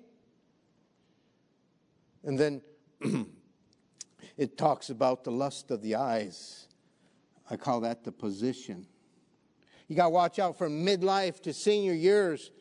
And 2.23 2.39
then 2.39 2.61
it 4.37 4.57
talks 4.57 4.89
about 4.89 5.23
the 5.23 5.31
lust 5.31 5.69
of 5.69 5.83
the 5.83 5.95
eyes. 5.95 6.67
I 7.49 7.55
call 7.55 7.81
that 7.81 8.03
the 8.03 8.11
position. 8.11 8.87
You 9.87 9.95
got 9.95 10.05
to 10.05 10.09
watch 10.09 10.39
out 10.39 10.57
from 10.57 10.83
midlife 10.83 11.39
to 11.43 11.53
senior 11.53 11.93
years 11.93 12.51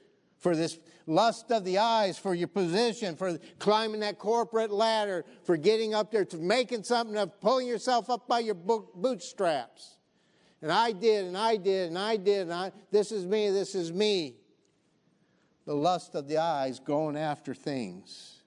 for 0.43 0.57
this 0.57 0.79
lust 1.07 1.53
of 1.53 1.65
the 1.65 1.79
eyes, 1.79 2.19
for 2.19 2.35
your 2.35 2.49
position, 2.49 3.15
for 3.15 3.39
climbing 3.61 4.01
that 4.01 4.19
corporate 4.19 4.73
ladder, 4.73 5.25
for 5.45 5.57
getting 5.57 5.95
up 5.95 6.11
there, 6.11 6.25
to 6.25 6.37
making 6.37 6.83
something 6.83 7.17
of 7.17 7.41
pulling 7.41 7.69
yourself 7.69 8.11
up 8.11 8.27
by 8.27 8.41
your 8.41 8.57
bootstraps. 8.57 9.99
And 10.61 10.71
I 10.71 10.91
did, 10.91 11.27
and 11.27 11.39
I 11.39 11.57
did, 11.57 11.89
and 11.89 11.99
I 11.99 12.17
did, 12.17 12.43
and 12.43 12.53
I, 12.53 12.73
this 12.91 13.13
is 13.13 13.25
me, 13.25 13.51
this 13.51 13.77
is 13.77 13.93
me. 13.93 14.35
The 15.65 15.75
lust 15.75 16.17
of 16.17 16.27
the 16.27 16.39
eyes 16.39 16.81
going 16.81 17.17
after 17.17 17.55
things. 17.55 18.43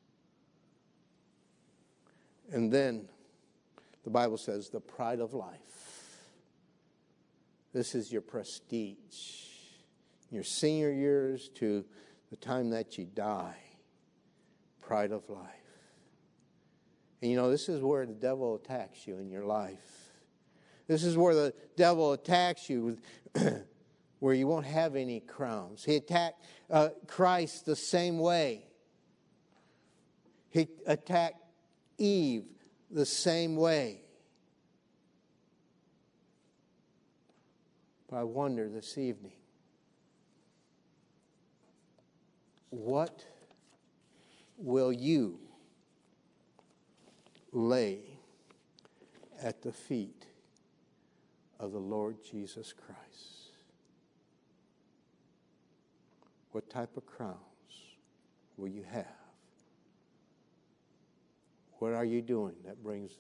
And 2.51 2.71
then 2.71 3.07
the 4.03 4.09
Bible 4.09 4.37
says 4.37 4.67
the 4.67 4.81
pride 4.81 5.21
of 5.21 5.33
life. 5.33 5.59
This 7.73 7.95
is 7.95 8.11
your 8.11 8.21
prestige 8.21 9.54
your 10.35 10.43
senior 10.43 10.91
years 10.91 11.49
to 11.55 11.85
the 12.29 12.35
time 12.35 12.69
that 12.71 12.97
you 12.97 13.05
die. 13.05 13.57
Pride 14.81 15.11
of 15.11 15.27
life. 15.29 15.49
And 17.21 17.31
you 17.31 17.37
know, 17.37 17.49
this 17.49 17.69
is 17.69 17.81
where 17.81 18.05
the 18.05 18.13
devil 18.13 18.55
attacks 18.55 19.07
you 19.07 19.17
in 19.17 19.31
your 19.31 19.45
life. 19.45 20.11
This 20.87 21.03
is 21.03 21.17
where 21.17 21.33
the 21.33 21.53
devil 21.75 22.13
attacks 22.13 22.69
you, 22.69 22.99
where 24.19 24.33
you 24.35 24.47
won't 24.47 24.65
have 24.65 24.95
any 24.95 25.21
crowns. 25.21 25.83
He 25.83 25.95
attacked 25.95 26.43
uh, 26.69 26.89
Christ 27.07 27.65
the 27.65 27.75
same 27.75 28.19
way. 28.19 28.67
He 30.49 30.67
attacked 30.85 31.41
Eve 31.97 32.43
the 32.91 33.05
same 33.05 33.55
way. 33.55 34.01
But 38.07 38.17
I 38.17 38.23
wonder 38.23 38.69
this 38.69 38.97
evening 38.97 39.33
What 42.75 43.23
will 44.57 44.91
you 44.91 45.39
lay 47.53 47.99
at 49.41 49.61
the 49.61 49.71
feet 49.71 50.25
of 51.57 51.71
the 51.71 51.79
Lord 51.79 52.17
Jesus 52.29 52.73
Christ? 52.73 53.53
What 56.51 56.69
type 56.69 56.97
of 56.97 57.05
crowns 57.05 57.37
will 58.57 58.67
you 58.67 58.83
have? 58.91 59.05
What 61.79 61.93
are 61.93 62.05
you 62.05 62.21
doing 62.21 62.55
that 62.65 62.83
brings 62.83 63.13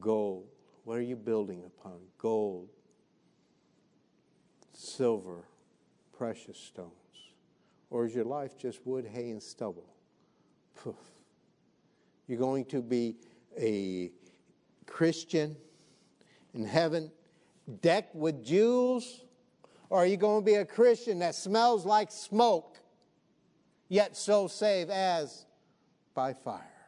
gold? 0.00 0.46
What 0.84 0.96
are 0.96 1.02
you 1.02 1.16
building 1.16 1.64
upon? 1.66 1.98
Gold, 2.16 2.70
silver, 4.72 5.44
precious 6.16 6.58
stone. 6.58 6.99
Or 7.90 8.06
is 8.06 8.14
your 8.14 8.24
life 8.24 8.56
just 8.56 8.86
wood, 8.86 9.04
hay, 9.04 9.30
and 9.30 9.42
stubble? 9.42 9.86
Poof. 10.76 10.94
You're 12.26 12.38
going 12.38 12.64
to 12.66 12.80
be 12.80 13.16
a 13.58 14.12
Christian 14.86 15.56
in 16.54 16.64
heaven 16.64 17.10
decked 17.82 18.14
with 18.14 18.44
jewels? 18.44 19.22
Or 19.88 19.98
are 19.98 20.06
you 20.06 20.16
going 20.16 20.42
to 20.42 20.46
be 20.46 20.54
a 20.54 20.64
Christian 20.64 21.18
that 21.18 21.34
smells 21.34 21.84
like 21.84 22.12
smoke, 22.12 22.78
yet 23.88 24.16
so 24.16 24.46
saved 24.46 24.90
as 24.90 25.46
by 26.14 26.32
fire? 26.32 26.79